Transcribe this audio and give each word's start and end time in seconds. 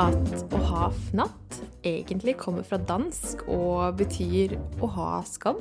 at 0.00 0.54
å 0.54 0.58
ha 0.70 0.88
fnatt 1.10 1.58
egentlig 1.84 2.36
kommer 2.40 2.64
fra 2.64 2.78
dansk 2.80 3.44
og 3.50 3.98
betyr 3.98 4.54
å 4.80 4.88
ha 4.94 5.08
skabb? 5.26 5.60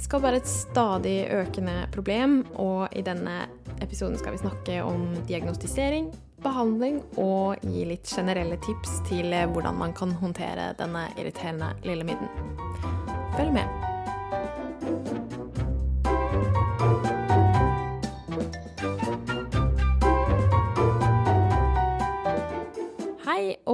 Skabb 0.00 0.26
er 0.26 0.38
et 0.38 0.48
stadig 0.48 1.18
økende 1.36 1.84
problem, 1.94 2.40
og 2.58 2.88
i 2.96 3.04
denne 3.06 3.44
episoden 3.84 4.18
skal 4.18 4.34
vi 4.34 4.42
snakke 4.42 4.80
om 4.82 5.06
diagnostisering, 5.28 6.08
behandling 6.40 7.02
og 7.20 7.60
gi 7.68 7.84
litt 7.92 8.08
generelle 8.08 8.56
tips 8.64 9.02
til 9.10 9.28
hvordan 9.28 9.76
man 9.82 9.94
kan 9.96 10.16
håndtere 10.22 10.72
denne 10.80 11.06
irriterende 11.20 11.74
lille 11.84 12.08
midden. 12.08 12.32
Følg 13.36 13.54
med. 13.60 13.89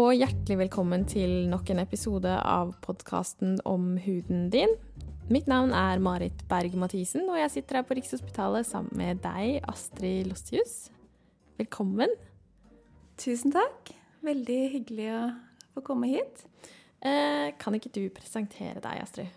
Og 0.07 0.15
hjertelig 0.15 0.55
velkommen 0.61 1.03
til 1.09 1.49
nok 1.51 1.71
en 1.73 1.81
episode 1.83 2.31
av 2.31 2.69
podkasten 2.85 3.57
om 3.67 3.97
huden 4.05 4.45
din. 4.53 4.71
Mitt 5.33 5.49
navn 5.51 5.73
er 5.75 5.99
Marit 5.99 6.45
Berg-Mathisen, 6.47 7.25
og 7.27 7.41
jeg 7.41 7.51
sitter 7.57 7.81
her 7.81 7.87
på 7.89 7.97
Rikshospitalet 7.99 8.69
sammen 8.69 8.95
med 8.95 9.19
deg, 9.25 9.57
Astrid 9.67 10.29
Lossius. 10.29 10.77
Velkommen. 11.59 12.13
Tusen 13.19 13.51
takk. 13.57 13.91
Veldig 14.23 14.61
hyggelig 14.77 15.11
å 15.17 15.25
få 15.75 15.83
komme 15.91 16.13
hit. 16.13 16.47
Eh, 17.03 17.51
kan 17.59 17.75
ikke 17.75 17.91
du 17.97 18.05
presentere 18.15 18.79
deg, 18.85 19.03
Astrid? 19.03 19.35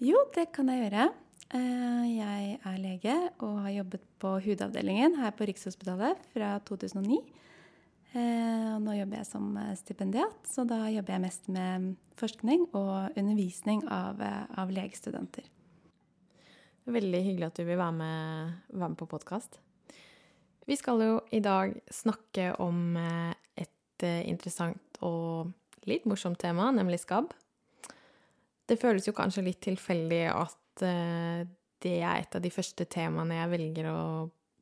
Jo, 0.00 0.24
det 0.32 0.54
kan 0.56 0.72
jeg 0.72 0.86
gjøre. 0.86 1.10
Eh, 1.52 2.04
jeg 2.14 2.60
er 2.64 2.80
lege 2.80 3.20
og 3.44 3.60
har 3.66 3.76
jobbet 3.82 4.08
på 4.24 4.38
hudavdelingen 4.48 5.20
her 5.20 5.36
på 5.36 5.52
Rikshospitalet 5.52 6.30
fra 6.32 6.56
2009. 6.64 7.20
Eh, 8.14 8.66
og 8.76 8.82
nå 8.84 8.94
jobber 8.94 9.18
jeg 9.18 9.26
som 9.26 9.46
eh, 9.58 9.72
stipendiat, 9.74 10.46
så 10.46 10.62
da 10.68 10.84
jobber 10.86 11.16
jeg 11.16 11.22
mest 11.24 11.48
med 11.50 11.94
forskning 12.20 12.68
og 12.70 13.16
undervisning 13.18 13.82
av, 13.90 14.20
eh, 14.22 14.44
av 14.54 14.70
legestudenter. 14.70 15.48
Veldig 16.94 17.22
hyggelig 17.24 17.48
at 17.48 17.58
du 17.58 17.64
vil 17.66 17.80
være 17.80 17.96
med, 17.96 18.52
være 18.70 18.92
med 18.92 18.98
på 19.00 19.08
podkast. 19.10 19.58
Vi 20.68 20.76
skal 20.78 21.02
jo 21.02 21.16
i 21.34 21.40
dag 21.44 21.74
snakke 21.92 22.52
om 22.62 22.96
et 22.96 24.04
interessant 24.04 25.00
og 25.04 25.50
litt 25.88 26.06
morsomt 26.08 26.38
tema, 26.40 26.70
nemlig 26.72 27.02
skabb. 27.02 27.32
Det 28.68 28.78
føles 28.80 29.08
jo 29.08 29.16
kanskje 29.16 29.44
litt 29.48 29.60
tilfeldig 29.64 30.22
at 30.30 30.84
det 30.84 31.96
er 31.98 32.22
et 32.22 32.36
av 32.36 32.44
de 32.44 32.52
første 32.52 32.86
temaene 32.88 33.40
jeg 33.40 33.52
velger 33.52 33.90
å 33.92 34.00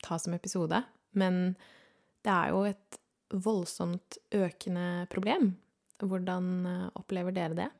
ta 0.03 0.19
som 0.19 0.34
episode, 0.34 0.83
men 1.19 1.55
det 2.22 2.34
er 2.34 2.50
jo 2.55 2.64
et 2.70 3.02
voldsomt 3.33 4.19
økende 4.34 5.06
problem. 5.12 5.55
Hvordan 6.02 6.66
eh, 6.66 6.88
opplever 6.98 7.30
dere 7.34 7.55
det? 7.56 7.70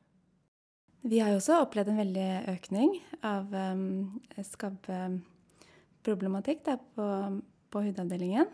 Vi 1.03 1.19
har 1.19 1.29
jo 1.33 1.37
også 1.41 1.57
opplevd 1.65 1.89
en 1.91 1.97
veldig 1.99 2.27
økning 2.53 2.93
av 3.27 3.51
um, 3.51 4.21
skabbeproblematikk 4.39 6.61
på, 6.63 6.75
på, 6.95 7.81
hudavdelingen. 7.83 8.47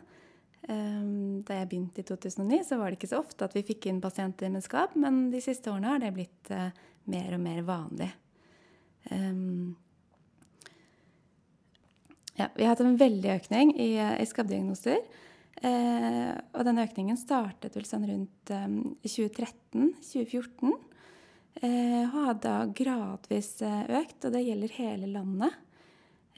Um, 0.65 1.45
da 1.45 1.53
jeg 1.59 1.69
begynte 1.69 2.01
i 2.01 2.07
2009, 2.09 2.65
så 2.65 2.73
var 2.79 2.89
det 2.89 2.97
ikke 2.97 3.11
så 3.11 3.21
ofte 3.21 3.45
at 3.45 3.53
vi 3.53 3.67
fikk 3.67 3.85
inn 3.91 4.01
pasienter 4.01 4.49
med 4.49 4.65
skabb, 4.65 4.97
men 4.97 5.29
de 5.29 5.37
siste 5.45 5.69
årene 5.69 5.93
har 5.93 6.01
det 6.01 6.17
blitt 6.17 6.49
uh, 6.49 6.73
mer 7.13 7.37
og 7.37 7.41
mer 7.45 7.61
vanlig. 7.69 8.09
Um, 9.13 9.77
ja, 12.39 12.47
vi 12.55 12.63
har 12.65 12.73
hatt 12.73 12.81
en 12.81 12.97
veldig 12.97 13.29
økning 13.35 13.77
i, 13.77 13.93
i 13.93 14.25
skabbdiagnoser. 14.25 15.05
Eh, 15.59 16.31
og 16.55 16.63
den 16.63 16.79
økningen 16.79 17.17
startet 17.19 17.75
vel 17.75 17.87
sånn 17.87 18.05
rundt 18.07 18.51
eh, 18.55 18.67
2013-2014. 19.03 20.77
Eh, 21.59 22.05
har 22.13 22.37
da 22.39 22.61
gradvis 22.71 23.57
eh, 23.65 23.81
økt, 23.99 24.23
og 24.23 24.35
det 24.35 24.45
gjelder 24.45 24.75
hele 24.77 25.09
landet. 25.11 25.57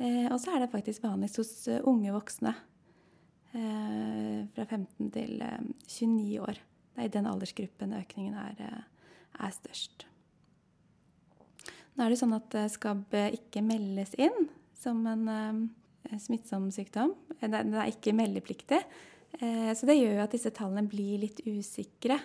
Eh, 0.01 0.25
og 0.31 0.39
så 0.41 0.55
er 0.55 0.63
det 0.63 0.71
faktisk 0.71 1.03
vanligst 1.05 1.37
hos 1.37 1.51
uh, 1.69 1.81
unge 1.89 2.13
voksne. 2.15 2.55
Eh, 3.51 4.39
fra 4.55 4.65
15 4.65 5.11
til 5.13 5.43
29 5.43 6.39
år. 6.41 6.61
Det 6.95 7.03
er 7.03 7.09
i 7.09 7.13
den 7.13 7.27
aldersgruppen 7.29 7.93
økningen 7.97 8.37
er, 8.39 8.85
er 9.35 9.53
størst. 9.53 10.07
Nå 11.93 12.05
er 12.05 12.13
det 12.13 12.19
sånn 12.21 12.33
at 12.37 12.55
skabb 12.71 13.11
ikke 13.35 13.61
meldes 13.65 14.15
inn 14.15 14.47
som 14.79 15.03
en 15.11 15.27
smittsom 16.19 16.69
sykdom. 16.73 17.13
Det 17.39 17.61
er 17.61 17.89
ikke 17.91 18.15
meldepliktig. 18.17 18.81
Eh, 19.39 19.71
så 19.75 19.87
det 19.87 19.97
gjør 19.97 20.17
jo 20.17 20.23
at 20.25 20.35
disse 20.35 20.51
tallene 20.55 20.89
blir 20.89 21.21
litt 21.23 21.41
usikre. 21.47 22.17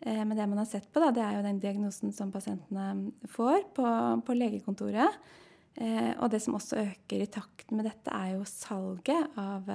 Eh, 0.00 0.22
men 0.22 0.36
det 0.36 0.46
man 0.48 0.60
har 0.62 0.68
sett 0.70 0.88
på, 0.92 1.02
da, 1.02 1.12
det 1.14 1.24
er 1.24 1.38
jo 1.38 1.46
den 1.46 1.62
diagnosen 1.62 2.14
som 2.14 2.32
pasientene 2.34 3.12
får 3.32 3.66
på, 3.76 3.86
på 4.26 4.36
legekontoret. 4.36 5.18
Eh, 5.76 6.12
og 6.14 6.30
det 6.32 6.40
som 6.44 6.56
også 6.58 6.80
øker 6.84 7.24
i 7.24 7.30
takt 7.32 7.72
med 7.74 7.88
dette, 7.88 8.12
er 8.12 8.36
jo 8.36 8.46
salget 8.48 9.40
av 9.40 9.68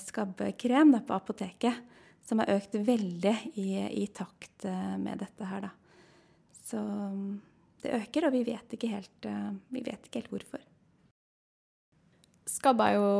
skabbekrem 0.00 0.94
på 1.04 1.12
apoteket. 1.12 1.90
Som 2.24 2.40
har 2.40 2.54
økt 2.54 2.78
veldig 2.80 3.34
i, 3.60 3.66
i 4.00 4.06
takt 4.08 4.64
med 4.64 5.20
dette 5.20 5.44
her, 5.44 5.66
da. 5.66 5.74
Så 6.64 6.80
det 7.84 7.92
øker, 7.98 8.30
og 8.30 8.32
vi 8.32 8.40
vet 8.48 8.72
ikke 8.72 8.88
helt, 8.88 9.28
vi 9.68 9.82
vet 9.84 10.08
ikke 10.08 10.22
helt 10.22 10.32
hvorfor. 10.32 10.64
Skabb 12.50 12.82
er 12.84 12.96
jo 12.98 13.10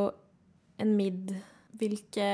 en 0.82 0.94
midd 0.98 1.34
hvilke, 1.78 2.28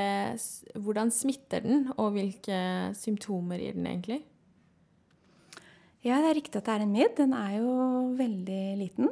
hvordan 0.76 1.12
smitter 1.14 1.64
den, 1.64 1.86
og 1.96 2.12
hvilke 2.16 2.58
symptomer 2.98 3.62
gir 3.62 3.76
den 3.78 3.88
egentlig? 3.88 4.20
Ja, 6.04 6.20
det 6.20 6.30
er 6.30 6.38
riktig 6.38 6.60
at 6.60 6.68
det 6.68 6.74
er 6.74 6.84
en 6.84 6.94
midd. 6.94 7.16
Den 7.18 7.34
er 7.36 7.58
jo 7.58 7.72
veldig 8.16 8.62
liten. 8.80 9.10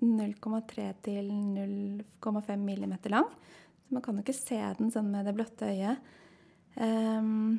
0,3 0.00 0.86
til 1.04 1.26
0,5 1.30 2.62
millimeter 2.62 3.12
lang. 3.12 3.26
Så 3.84 3.94
man 3.94 4.04
kan 4.04 4.16
jo 4.16 4.24
ikke 4.24 4.36
se 4.38 4.60
den 4.78 4.92
sånn 4.94 5.10
med 5.12 5.26
det 5.28 5.34
blotte 5.36 5.68
øyet. 5.68 6.00
Um, 6.78 7.58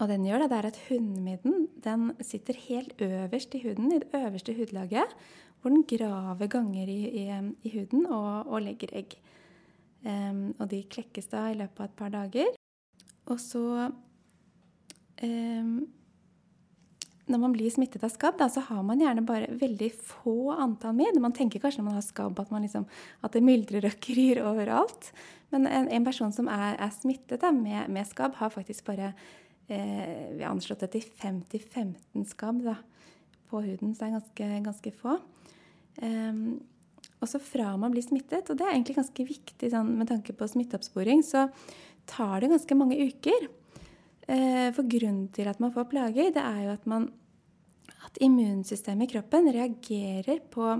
og 0.00 0.08
den 0.08 0.24
gjør 0.24 0.44
det, 0.44 0.50
det 0.52 0.58
er 0.58 0.68
at 0.70 0.80
hundmidden 0.86 1.66
den 1.84 2.12
sitter 2.24 2.56
helt 2.68 2.94
øverst 3.04 3.54
i 3.58 3.62
huden, 3.66 3.90
i 3.92 3.98
det 4.00 4.08
øverste 4.16 4.54
hudlaget, 4.56 5.16
hvor 5.60 5.72
den 5.72 5.84
graver 5.88 6.48
ganger 6.50 6.88
i, 6.88 7.00
i, 7.22 7.26
i 7.68 7.74
huden 7.74 8.06
og, 8.08 8.48
og 8.48 8.64
legger 8.64 8.94
egg. 8.96 9.16
Um, 10.00 10.54
og 10.56 10.70
de 10.70 10.80
klekkes 10.88 11.28
da 11.28 11.50
i 11.50 11.56
løpet 11.58 11.82
av 11.82 11.88
et 11.90 11.96
par 11.98 12.12
dager. 12.14 12.54
Og 13.28 13.40
så 13.40 13.64
um, 15.22 15.74
Når 17.30 17.42
man 17.42 17.52
blir 17.52 17.70
smittet 17.70 18.02
av 18.06 18.10
skabb, 18.10 18.38
da, 18.40 18.48
så 18.50 18.64
har 18.64 18.80
man 18.82 19.02
gjerne 19.02 19.26
bare 19.26 19.52
veldig 19.60 19.90
få 19.92 20.54
antall 20.56 20.96
midd. 20.98 21.20
Man 21.20 21.36
tenker 21.36 21.62
kanskje 21.62 21.82
når 21.82 21.90
man 21.90 21.98
har 22.00 22.06
skabb 22.06 22.40
at, 22.40 22.54
liksom, 22.64 22.88
at 23.22 23.36
det 23.36 23.44
myldrer 23.44 23.86
og 23.90 24.00
kryr 24.06 24.40
overalt. 24.48 25.12
Men 25.52 25.68
en, 25.68 25.90
en 25.92 26.06
person 26.06 26.32
som 26.32 26.48
er, 26.50 26.78
er 26.80 26.96
smittet 26.96 27.44
da, 27.44 27.52
med, 27.54 27.90
med, 27.92 28.08
skabb, 28.08 28.38
har 28.40 28.54
faktisk 28.54 28.88
bare 28.88 29.12
eh, 29.68 30.32
Vi 30.32 30.42
har 30.42 30.50
anslått 30.50 30.86
det 30.86 30.94
til 30.96 31.04
5-15 31.20 32.26
skabb 32.32 32.64
da, 32.64 32.78
på 33.50 33.62
huden, 33.64 33.94
så 33.94 34.04
det 34.04 34.08
er 34.08 34.18
ganske, 34.18 34.50
ganske 34.66 34.92
få. 34.96 35.16
Um, 36.00 36.60
også 37.20 37.40
fra 37.42 37.74
man 37.76 37.92
blir 37.92 38.04
smittet, 38.04 38.48
og 38.48 38.58
det 38.58 38.66
er 38.66 38.74
egentlig 38.74 38.96
ganske 39.00 39.26
viktig 39.28 39.72
sånn, 39.72 39.94
med 39.98 40.08
tanke 40.10 40.34
på 40.36 40.48
smitteoppsporing, 40.48 41.24
så 41.26 41.48
tar 42.10 42.40
det 42.40 42.52
ganske 42.54 42.78
mange 42.78 43.00
uker. 43.10 43.50
Uh, 44.30 44.70
for 44.76 44.86
grunnen 44.86 45.26
til 45.34 45.50
at 45.50 45.60
man 45.62 45.74
får 45.74 45.90
plager, 45.90 46.32
det 46.34 46.44
er 46.44 46.62
jo 46.64 46.72
at, 46.76 46.88
man, 46.90 47.10
at 48.06 48.22
immunsystemet 48.22 49.08
i 49.08 49.12
kroppen 49.16 49.50
reagerer 49.52 50.40
på 50.54 50.72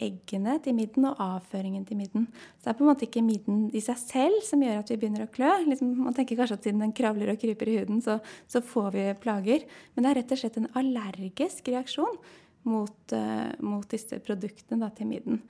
eggene 0.00 0.56
til 0.62 0.76
midden 0.76 1.06
og 1.08 1.18
avføringen 1.22 1.86
til 1.88 1.98
midden. 1.98 2.26
Så 2.58 2.66
det 2.66 2.72
er 2.72 2.78
på 2.78 2.84
en 2.84 2.90
måte 2.90 3.06
ikke 3.06 3.24
midden 3.26 3.64
i 3.74 3.82
seg 3.84 3.98
selv 4.00 4.44
som 4.46 4.62
gjør 4.62 4.82
at 4.82 4.92
vi 4.92 4.98
begynner 5.00 5.24
å 5.26 5.32
klø. 5.32 5.50
Liksom, 5.66 5.90
man 6.04 6.16
tenker 6.16 6.38
kanskje 6.38 6.58
at 6.58 6.68
siden 6.68 6.84
den 6.84 6.94
kravler 6.96 7.32
og 7.32 7.40
kryper 7.42 7.70
i 7.70 7.80
huden, 7.80 8.02
så, 8.04 8.20
så 8.50 8.62
får 8.64 8.92
vi 8.96 9.08
plager. 9.22 9.66
Men 9.94 10.06
det 10.06 10.12
er 10.12 10.20
rett 10.22 10.36
og 10.36 10.42
slett 10.42 10.60
en 10.60 10.70
allergisk 10.78 11.72
reaksjon 11.72 12.20
mot, 12.68 13.14
uh, 13.16 13.50
mot 13.64 13.86
disse 13.90 14.20
produktene 14.24 14.82
da, 14.84 14.90
til 14.94 15.10
midden. 15.10 15.40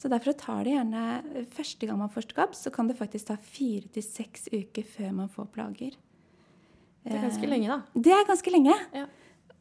Så 0.00 0.08
Derfor 0.08 0.32
tar 0.32 0.62
det 0.64 0.72
gjerne 0.72 1.44
Første 1.52 1.86
gang 1.86 1.98
man 2.00 2.12
får 2.12 2.30
skabb, 2.30 2.54
så 2.56 2.72
kan 2.72 2.88
det 2.88 2.96
faktisk 2.96 3.28
ta 3.28 3.36
fire 3.36 3.90
til 3.92 4.06
seks 4.06 4.48
uker 4.48 4.86
før 4.88 5.12
man 5.18 5.32
får 5.32 5.50
plager. 5.52 5.98
Det 7.00 7.16
er 7.16 7.24
ganske 7.24 7.48
lenge, 7.48 7.68
da. 7.68 7.80
Eh, 7.80 8.02
det 8.04 8.12
er 8.12 8.26
ganske 8.28 8.52
lenge. 8.52 8.76
Ja. 8.96 9.06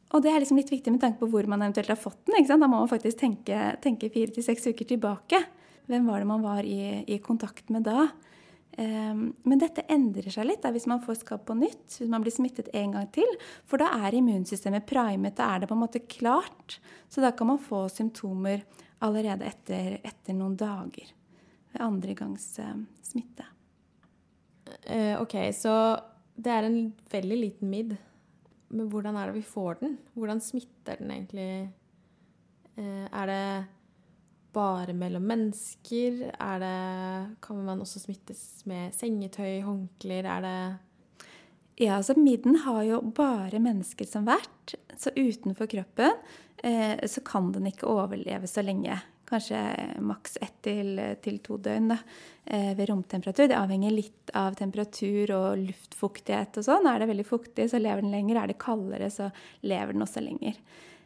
Og 0.10 0.24
det 0.26 0.32
er 0.32 0.42
liksom 0.42 0.58
litt 0.58 0.72
viktig 0.72 0.92
med 0.94 1.04
tanke 1.04 1.22
på 1.22 1.30
hvor 1.30 1.46
man 1.50 1.62
eventuelt 1.62 1.92
har 1.92 2.00
fått 2.00 2.24
den. 2.26 2.48
Da 2.48 2.58
må 2.66 2.80
man 2.80 2.90
faktisk 2.90 3.20
tenke, 3.20 3.60
tenke 3.84 4.10
fire 4.14 4.34
til 4.34 4.46
seks 4.46 4.66
uker 4.72 4.88
tilbake. 4.90 5.44
Hvem 5.90 6.10
var 6.10 6.22
det 6.22 6.30
man 6.30 6.46
var 6.46 6.66
i, 6.66 7.04
i 7.06 7.20
kontakt 7.22 7.70
med 7.74 7.86
da? 7.86 8.08
Um, 8.80 9.34
men 9.44 9.60
dette 9.60 9.84
endrer 9.92 10.32
seg 10.32 10.46
litt 10.48 10.62
da, 10.64 10.70
hvis 10.72 10.88
man 10.88 11.02
får 11.04 11.18
skabb 11.24 11.42
på 11.50 11.56
nytt, 11.58 11.98
hvis 11.98 12.10
man 12.10 12.24
blir 12.24 12.34
smittet 12.34 12.70
en 12.78 12.94
gang 12.96 13.08
til. 13.14 13.30
For 13.68 13.82
da 13.82 13.90
er 14.06 14.16
immunsystemet 14.16 14.86
primet, 14.90 15.36
da 15.38 15.50
er 15.54 15.62
det 15.64 15.70
på 15.70 15.76
en 15.76 15.82
måte 15.82 16.04
klart. 16.06 16.78
Så 17.12 17.22
da 17.22 17.34
kan 17.36 17.52
man 17.52 17.62
få 17.62 17.88
symptomer 17.92 18.64
allerede 19.04 19.48
etter, 19.50 19.98
etter 20.00 20.38
noen 20.38 20.56
dager 20.60 21.10
ved 21.74 21.82
andre 21.86 22.16
gangs 22.18 22.46
uh, 22.64 22.78
smitte. 23.06 23.46
Uh, 24.86 25.18
ok, 25.22 25.36
så 25.54 25.74
det 26.40 26.54
er 26.54 26.70
en 26.70 26.80
veldig 27.12 27.42
liten 27.42 27.74
midd. 27.74 27.98
Men 28.70 28.90
hvordan 28.92 29.18
er 29.18 29.30
det 29.30 29.40
vi 29.40 29.46
får 29.46 29.80
den? 29.82 29.98
Hvordan 30.14 30.42
smitter 30.44 31.00
den 31.02 31.12
egentlig? 31.14 31.70
Eh, 32.78 33.06
er 33.10 33.30
det 33.30 33.46
bare 34.54 34.94
mellom 34.98 35.26
mennesker? 35.30 36.30
Er 36.40 36.60
det 36.60 37.38
Kan 37.42 37.64
man 37.66 37.82
også 37.82 38.00
smittes 38.00 38.66
med 38.66 38.94
sengetøy, 38.94 39.62
håndklær? 39.66 40.26
Er 40.38 40.42
det 40.42 40.60
Ja, 41.80 41.96
altså 41.96 42.14
midden 42.18 42.56
har 42.56 42.84
jo 42.84 43.02
bare 43.16 43.60
mennesker 43.60 44.06
som 44.06 44.26
vert. 44.26 44.76
Så 44.98 45.10
utenfor 45.16 45.66
kroppen 45.66 46.12
eh, 46.64 47.08
så 47.08 47.22
kan 47.22 47.54
den 47.54 47.68
ikke 47.68 47.88
overleve 47.88 48.48
så 48.48 48.62
lenge. 48.62 49.00
Kanskje 49.30 49.60
maks 50.02 50.40
ett 50.42 50.56
til, 50.66 50.96
til, 51.22 51.38
to 51.46 51.60
døgn 51.62 51.92
da, 51.92 52.00
eh, 52.50 52.72
ved 52.78 52.90
romtemperatur. 52.90 53.50
Det 53.52 53.58
avhenger 53.58 53.94
litt 53.94 54.32
av 54.38 54.58
temperatur 54.58 55.34
og 55.36 55.64
luftfuktighet 55.68 56.58
og 56.58 56.66
sånn. 56.66 56.88
Er 56.90 57.04
det 57.04 57.10
veldig 57.12 57.26
fuktig, 57.28 57.68
så 57.70 57.82
lever 57.82 58.02
den 58.02 58.16
lenger. 58.16 58.42
Er 58.42 58.50
det 58.50 58.58
kaldere, 58.62 59.12
så 59.14 59.30
lever 59.62 59.94
den 59.94 60.06
også 60.06 60.24
lenger. 60.26 60.58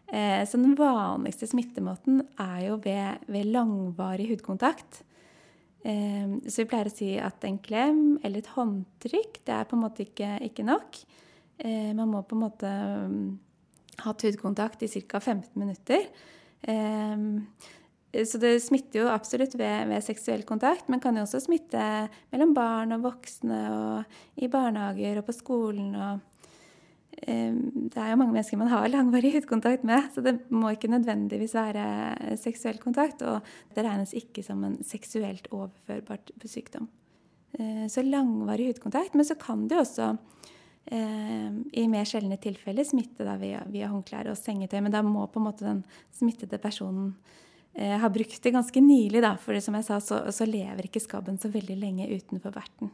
Eh, 0.08 0.44
så 0.48 0.60
den 0.62 0.78
vanligste 0.80 1.50
smittemåten 1.52 2.22
er 2.40 2.70
jo 2.70 2.80
ved, 2.86 3.28
ved 3.28 3.52
langvarig 3.52 4.30
hudkontakt. 4.32 5.04
Ehm, 5.84 6.38
så 6.48 6.64
vi 6.64 6.70
pleier 6.72 6.88
å 6.88 6.96
si 6.96 7.12
at 7.20 7.44
en 7.44 7.60
klem 7.60 8.04
eller 8.24 8.40
et 8.40 8.54
håndtrykk, 8.56 9.42
det 9.44 9.58
er 9.58 9.68
på 9.68 9.76
en 9.76 9.84
måte 9.84 10.08
ikke, 10.08 10.38
ikke 10.48 10.64
nok. 10.64 11.04
Man 11.64 12.10
må 12.10 12.24
på 12.26 12.34
en 12.36 12.42
måte 12.42 12.70
mm, 13.08 13.28
ha 14.04 14.14
hudkontakt 14.16 14.82
i 14.84 14.90
ca. 14.90 15.20
15 15.20 15.54
minutter. 15.60 16.08
Så 18.14 18.38
det 18.38 18.60
smitter 18.62 19.00
jo 19.02 19.08
absolutt 19.10 19.56
ved, 19.58 19.88
ved, 19.90 20.04
seksuell 20.06 20.44
kontakt, 20.46 20.86
men 20.92 21.02
kan 21.02 21.18
jo 21.18 21.24
også 21.26 21.40
smitte 21.48 21.82
mellom 22.30 22.52
barn 22.54 22.94
og 22.94 23.08
voksne 23.08 23.62
og 23.74 24.38
i 24.38 24.50
barnehager 24.54 25.18
og 25.18 25.26
på 25.32 25.34
skolen. 25.34 25.96
og 25.98 26.22
det 27.24 28.00
er 28.00 28.10
jo 28.12 28.18
mange 28.20 28.34
mennesker 28.34 28.60
man 28.60 28.72
har 28.72 28.90
langvarig 28.96 29.34
hudkontakt 29.36 29.86
med, 29.88 30.10
så 30.14 30.22
det 30.22 30.36
må 30.52 30.74
ikke 30.74 30.92
nødvendigvis 30.92 31.54
være 31.56 32.38
seksuell 32.42 32.80
kontakt. 32.82 33.22
Og 33.22 33.42
det 33.76 33.86
regnes 33.86 34.16
ikke 34.18 34.44
som 34.44 34.64
en 34.66 34.80
seksuelt 34.86 35.48
overførbart 35.52 36.34
sykdom. 36.46 36.90
Eh, 37.60 37.86
så 37.88 38.04
langvarig 38.04 38.72
hudkontakt. 38.72 39.14
Men 39.14 39.26
så 39.26 39.38
kan 39.40 39.68
det 39.68 39.78
jo 39.78 39.86
også 39.86 40.10
eh, 40.92 41.50
i 41.80 41.88
mer 41.92 42.10
sjeldne 42.10 42.40
tilfeller 42.42 42.88
smitte 42.88 43.38
via, 43.40 43.64
via 43.72 43.92
håndklær 43.94 44.32
og 44.32 44.40
sengetøy. 44.40 44.82
Men 44.82 44.96
da 44.96 45.04
må 45.06 45.28
på 45.28 45.42
en 45.42 45.48
måte 45.50 45.68
den 45.68 45.84
smittede 46.16 46.60
personen 46.62 47.14
eh, 47.76 47.98
har 48.00 48.14
brukt 48.14 48.44
det 48.44 48.54
ganske 48.56 48.82
nylig, 48.82 49.22
da. 49.24 49.36
For 49.42 49.60
som 49.64 49.78
jeg 49.80 49.88
sa, 49.88 50.00
så, 50.04 50.24
så 50.32 50.50
lever 50.50 50.90
ikke 50.90 51.04
skabben 51.04 51.40
så 51.42 51.52
veldig 51.54 51.80
lenge 51.80 52.12
utenfor 52.12 52.56
verten 52.56 52.94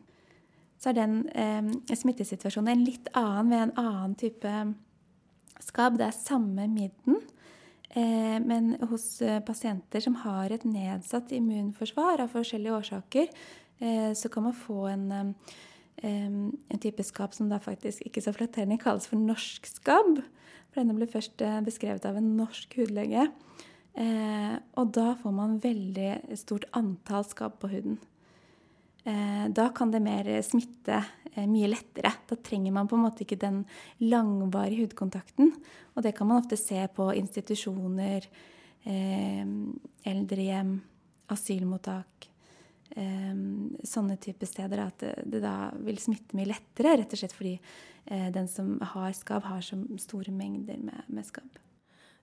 så 0.80 0.92
er 0.92 1.00
den 1.00 1.16
eh, 1.36 1.96
smittesituasjonen 1.96 2.72
en 2.72 2.86
litt 2.88 3.10
annen 3.18 3.52
ved 3.52 3.64
en 3.66 3.74
annen 3.82 4.16
type 4.20 4.54
skabb. 5.66 6.00
Det 6.00 6.08
er 6.08 6.16
samme 6.16 6.70
midden, 6.72 7.20
eh, 7.92 8.38
men 8.40 8.78
hos 8.92 9.18
eh, 9.26 9.42
pasienter 9.44 10.04
som 10.04 10.16
har 10.24 10.56
et 10.56 10.64
nedsatt 10.68 11.34
immunforsvar 11.36 12.24
av 12.24 12.32
forskjellige 12.32 12.78
årsaker, 12.78 13.28
eh, 13.84 14.12
så 14.16 14.32
kan 14.32 14.48
man 14.48 14.56
få 14.56 14.88
en, 14.94 15.06
eh, 16.00 16.08
en 16.08 16.80
type 16.80 17.04
skabb 17.04 17.36
som 17.36 17.52
da 17.52 17.60
faktisk 17.60 18.08
ikke 18.08 18.24
så 18.24 18.34
flatterende 18.36 18.80
kalles 18.80 19.10
for 19.10 19.20
norsk 19.20 19.68
skabb. 19.68 20.24
For 20.70 20.80
denne 20.80 20.96
ble 20.96 21.10
først 21.10 21.42
beskrevet 21.66 22.06
av 22.06 22.16
en 22.16 22.36
norsk 22.38 22.76
hudlege. 22.78 23.28
Og 24.00 24.92
da 24.96 25.10
får 25.20 25.34
man 25.36 25.58
veldig 25.60 26.38
stort 26.40 26.70
antall 26.78 27.26
skabb 27.28 27.58
på 27.60 27.68
huden. 27.74 27.98
Eh, 29.04 29.50
da 29.50 29.70
kan 29.70 29.92
det 29.92 30.02
mer 30.04 30.28
smitte 30.44 31.00
eh, 31.34 31.48
mye 31.48 31.70
lettere. 31.72 32.12
Da 32.28 32.36
trenger 32.36 32.74
man 32.76 32.88
på 32.88 32.98
en 32.98 33.06
måte 33.08 33.24
ikke 33.24 33.40
den 33.40 33.64
langvarige 34.04 34.86
hudkontakten. 34.86 35.54
Og 35.96 36.04
det 36.04 36.14
kan 36.18 36.28
man 36.30 36.44
ofte 36.44 36.60
se 36.60 36.82
på 36.96 37.10
institusjoner, 37.18 38.28
eh, 38.84 39.46
eldrehjem, 40.14 40.80
asylmottak. 41.30 42.28
Sånne 43.86 44.16
type 44.18 44.48
steder. 44.50 44.80
At 44.82 45.04
det 45.30 45.44
da 45.44 45.70
vil 45.86 46.00
smitte 46.02 46.36
mye 46.36 46.50
lettere, 46.50 46.96
rett 46.98 47.14
og 47.14 47.22
slett 47.22 47.36
fordi 47.38 47.54
den 48.34 48.50
som 48.50 48.72
har 48.96 49.14
skabb, 49.14 49.46
har 49.46 49.62
så 49.62 49.78
store 50.02 50.34
mengder 50.34 50.82
med, 50.82 51.06
med 51.06 51.28
skabb. 51.28 51.62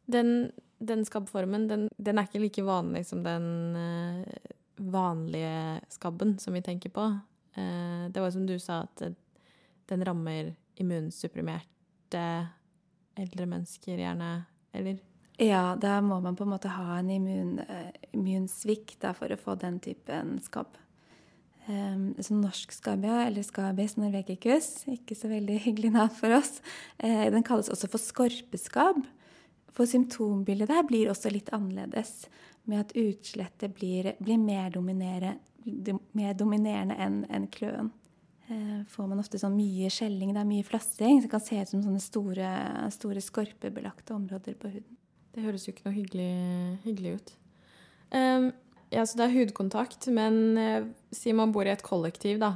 Den, 0.07 0.53
den 0.79 1.05
skabbformen, 1.05 1.69
den, 1.69 1.89
den, 1.97 2.19
er 2.19 2.29
ikke 2.29 2.43
like 2.43 2.65
vanlig 2.67 3.07
som 3.09 3.25
den 3.27 3.47
vanlige 4.77 5.81
skabben 5.89 6.39
som 6.39 6.55
vi 6.55 6.63
tenker 6.63 6.93
på. 6.95 7.07
Eh, 7.55 8.11
det 8.11 8.21
var 8.21 8.31
som 8.31 8.47
du 8.47 8.59
sa, 8.59 8.83
at 8.85 9.03
den 9.89 10.05
rammer 10.05 10.55
immunsupprimerte 10.77 12.23
eldre 13.17 13.47
mennesker 13.49 14.01
gjerne, 14.01 14.31
eller? 14.77 14.99
Ja, 15.41 15.77
da 15.81 16.01
må 16.05 16.19
man 16.25 16.37
på 16.37 16.45
en 16.45 16.53
måte 16.53 16.73
ha 16.73 16.99
en 16.99 17.11
immun, 17.13 17.59
uh, 17.61 17.93
immunsvikt 18.17 19.01
da, 19.05 19.13
for 19.17 19.33
å 19.33 19.41
få 19.41 19.57
den 19.61 19.79
typen 19.85 20.37
skabb. 20.45 20.77
Um, 21.67 22.15
så 22.21 22.37
norsk 22.37 22.73
skabia, 22.73 23.25
eller 23.27 23.45
skabis 23.45 23.97
norvegicus, 24.01 24.87
ikke 24.93 25.17
så 25.19 25.29
veldig 25.33 25.59
hyggelig 25.65 25.93
navn 25.97 26.15
for 26.17 26.37
oss, 26.37 26.61
uh, 27.03 27.27
den 27.33 27.45
kalles 27.45 27.73
også 27.73 27.91
for 27.93 28.01
skorpeskabb. 28.01 29.03
For 29.77 29.89
symptombildet 29.89 30.71
der 30.73 30.87
blir 30.89 31.11
også 31.13 31.31
litt 31.33 31.51
annerledes 31.53 32.25
med 32.67 32.87
at 32.87 32.97
utslettet 32.97 33.75
blir, 33.77 34.15
blir 34.19 34.41
mer, 34.41 34.73
mer, 36.17 36.35
dominerende 36.39 36.97
enn 36.97 37.23
en 37.29 37.49
kløen. 37.53 37.93
Eh, 38.49 38.85
får 38.89 39.11
man 39.11 39.21
ofte 39.21 39.41
sånn 39.43 39.57
mye 39.59 39.91
skjelling, 39.93 40.33
det 40.33 40.43
er 40.43 40.49
mye 40.49 40.67
flassing. 40.67 41.21
Så 41.21 41.27
det 41.27 41.33
kan 41.35 41.45
se 41.45 41.61
ut 41.61 41.73
som 41.75 41.83
sånne 41.85 42.03
store, 42.03 42.53
store 42.95 43.25
skorpebelagte 43.25 44.17
områder 44.17 44.57
på 44.61 44.73
huden. 44.79 44.97
Det 45.37 45.45
høres 45.45 45.67
jo 45.67 45.75
ikke 45.75 45.91
noe 45.91 45.99
hyggelig, 45.99 46.31
hyggelig 46.87 47.19
ut. 47.19 47.35
Um, 48.15 48.49
ja, 48.95 49.03
så 49.05 49.19
det 49.19 49.27
er 49.27 49.35
hudkontakt, 49.35 50.09
men 50.15 50.39
uh, 50.57 50.89
si 51.13 51.35
man 51.37 51.53
bor 51.53 51.69
i 51.69 51.75
et 51.75 51.85
kollektiv, 51.85 52.39
da, 52.41 52.55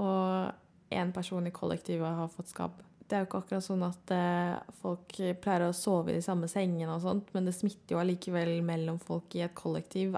og 0.00 0.90
én 0.90 1.12
person 1.14 1.46
i 1.46 1.54
kollektivet 1.54 2.18
har 2.18 2.32
fått 2.32 2.50
skabb 2.50 2.80
det 3.08 3.16
er 3.16 3.22
jo 3.22 3.28
ikke 3.28 3.40
akkurat 3.40 3.64
sånn 3.64 3.84
at 3.86 4.10
eh, 4.12 4.74
folk 4.82 5.14
pleier 5.40 5.64
å 5.64 5.74
sove 5.76 6.12
i 6.12 6.18
de 6.18 6.24
samme 6.24 6.48
sengene 6.50 6.92
og 6.92 7.00
sånt, 7.00 7.30
men 7.32 7.48
det 7.48 7.54
smitter 7.56 7.96
jo 7.96 8.00
allikevel 8.02 8.50
mellom 8.66 8.98
folk 9.00 9.32
i 9.38 9.42
et 9.46 9.54
kollektiv. 9.56 10.16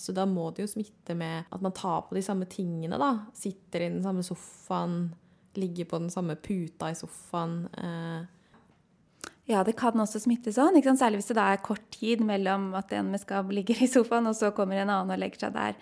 Så 0.00 0.14
da 0.16 0.26
må 0.26 0.48
det 0.50 0.64
jo 0.64 0.72
smitte 0.74 1.14
med 1.18 1.46
at 1.54 1.62
man 1.62 1.74
tar 1.76 2.08
på 2.08 2.18
de 2.18 2.24
samme 2.26 2.48
tingene, 2.50 2.98
da. 2.98 3.12
Sitter 3.38 3.86
i 3.86 3.90
den 3.94 4.02
samme 4.02 4.26
sofaen, 4.26 5.12
ligger 5.54 5.90
på 5.92 6.02
den 6.02 6.10
samme 6.10 6.34
puta 6.40 6.90
i 6.90 6.98
sofaen. 6.98 7.58
Eh. 7.78 9.30
Ja, 9.52 9.62
det 9.66 9.76
kan 9.78 9.98
også 10.02 10.22
smitte 10.22 10.54
sånn. 10.54 10.78
Særlig 10.82 11.22
hvis 11.22 11.30
det 11.30 11.38
da 11.38 11.52
er 11.52 11.62
kort 11.62 11.86
tid 11.94 12.22
mellom 12.26 12.72
at 12.78 12.90
en 12.96 13.14
med 13.14 13.22
skabb 13.22 13.54
ligger 13.54 13.86
i 13.86 13.90
sofaen, 13.90 14.26
og 14.26 14.38
så 14.38 14.50
kommer 14.56 14.82
en 14.82 14.90
annen 14.90 15.14
og 15.14 15.22
legger 15.22 15.46
seg 15.46 15.54
der 15.58 15.78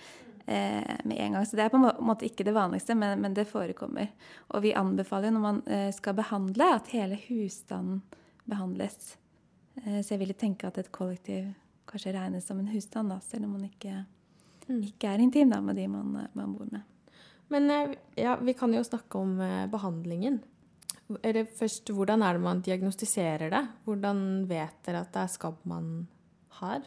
med 0.47 1.17
en 1.17 1.33
gang. 1.37 1.47
Så 1.47 1.57
det 1.57 1.65
er 1.65 1.73
på 1.73 1.79
en 1.81 1.89
måte 2.07 2.27
ikke 2.27 2.45
det 2.47 2.55
vanligste, 2.57 2.95
men, 2.99 3.21
men 3.21 3.35
det 3.37 3.49
forekommer. 3.51 4.11
Og 4.55 4.65
vi 4.65 4.75
anbefaler 4.77 5.35
når 5.35 5.45
man 5.45 5.63
eh, 5.69 5.91
skal 5.95 6.17
behandle, 6.19 6.69
at 6.77 6.93
hele 6.95 7.19
husstanden 7.29 8.03
behandles. 8.51 9.17
Eh, 9.85 10.01
så 10.03 10.15
jeg 10.15 10.23
ville 10.23 10.39
tenke 10.39 10.69
at 10.69 10.79
et 10.81 10.93
kollektiv 10.95 11.51
kanskje 11.91 12.15
regnes 12.15 12.47
som 12.47 12.61
en 12.61 12.71
husstand, 12.71 13.11
da, 13.11 13.19
selv 13.25 13.49
om 13.49 13.57
man 13.57 13.67
ikke, 13.67 14.05
mm. 14.69 14.81
ikke 14.93 15.11
er 15.11 15.25
intim 15.25 15.51
da, 15.53 15.61
med 15.65 15.79
de 15.79 15.89
man, 15.91 16.15
man, 16.37 16.55
bor 16.55 16.71
med. 16.71 17.17
Men 17.51 17.71
eh, 17.75 17.97
ja, 18.21 18.37
vi 18.41 18.55
kan 18.59 18.75
jo 18.75 18.85
snakke 18.87 19.19
om 19.19 19.41
eh, 19.45 19.67
behandlingen. 19.71 20.41
Eller 21.27 21.49
først, 21.59 21.91
Hvordan 21.91 22.23
er 22.23 22.37
det 22.37 22.43
man 22.45 22.61
diagnostiserer 22.63 23.51
det? 23.51 23.65
Hvordan 23.85 24.47
vet 24.47 24.77
dere 24.87 25.03
at 25.03 25.11
det 25.15 25.25
er 25.25 25.33
skabb 25.33 25.65
man 25.67 26.07
har? 26.61 26.85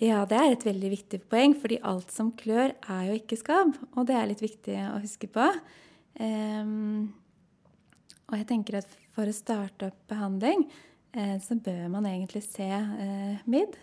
Ja, 0.00 0.22
det 0.24 0.38
er 0.38 0.54
et 0.54 0.64
veldig 0.64 0.90
viktig 0.94 1.18
poeng, 1.28 1.52
fordi 1.60 1.76
alt 1.84 2.12
som 2.14 2.30
klør, 2.32 2.72
er 2.88 3.02
jo 3.10 3.18
ikke 3.18 3.36
skabb. 3.36 3.74
Og 3.92 4.06
det 4.08 4.16
er 4.16 4.30
litt 4.30 4.40
viktig 4.40 4.76
å 4.88 5.00
huske 5.02 5.28
på. 5.28 5.44
Um, 6.16 7.12
og 8.30 8.38
jeg 8.40 8.48
tenker 8.48 8.78
at 8.80 8.96
for 9.12 9.28
å 9.28 9.36
starte 9.36 9.90
opp 9.90 9.98
behandling, 10.08 10.64
eh, 11.12 11.36
så 11.44 11.58
bør 11.60 11.90
man 11.92 12.08
egentlig 12.08 12.40
se 12.46 12.64
eh, 12.64 13.42
midd 13.44 13.76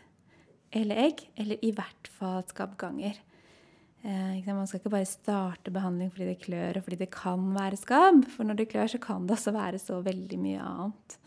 eller 0.73 1.01
egg, 1.05 1.21
eller 1.37 1.61
i 1.65 1.69
hvert 1.77 2.09
fall 2.17 2.41
skabbganger. 2.49 3.19
Eh, 4.01 4.49
man 4.49 4.65
skal 4.65 4.81
ikke 4.81 4.93
bare 4.93 5.09
starte 5.09 5.73
behandling 5.73 6.09
fordi 6.13 6.31
det 6.31 6.41
klør 6.41 6.79
og 6.79 6.85
fordi 6.87 7.01
det 7.03 7.11
kan 7.13 7.45
være 7.53 7.77
skabb. 7.77 8.23
For 8.33 8.47
når 8.47 8.57
det 8.57 8.69
klør, 8.73 8.89
så 8.95 9.01
kan 9.03 9.29
det 9.29 9.37
også 9.37 9.53
være 9.53 9.81
så 9.81 9.99
veldig 10.05 10.41
mye 10.41 10.65
annet. 10.65 11.19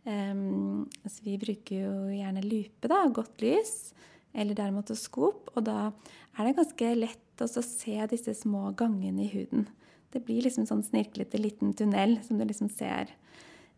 Um, 0.00 0.86
altså 1.04 1.26
vi 1.26 1.34
bruker 1.36 1.82
jo 1.82 1.90
gjerne 2.08 2.40
lupe, 2.46 2.88
da, 2.88 3.02
godt 3.12 3.42
lys 3.44 3.90
eller 4.34 4.54
dermatoskop. 4.54 5.50
Og 5.56 5.64
da 5.66 5.90
er 6.38 6.46
det 6.46 6.56
ganske 6.58 6.94
lett 6.98 7.44
å 7.44 7.48
se 7.48 7.96
disse 8.10 8.34
små 8.36 8.70
gangene 8.76 9.24
i 9.24 9.32
huden. 9.32 9.66
Det 10.10 10.24
blir 10.26 10.42
liksom 10.44 10.66
sånn 10.68 10.84
snirklete 10.84 11.38
liten 11.38 11.74
tunnel 11.78 12.18
som 12.26 12.38
du 12.38 12.44
liksom 12.44 12.68
ser, 12.70 13.12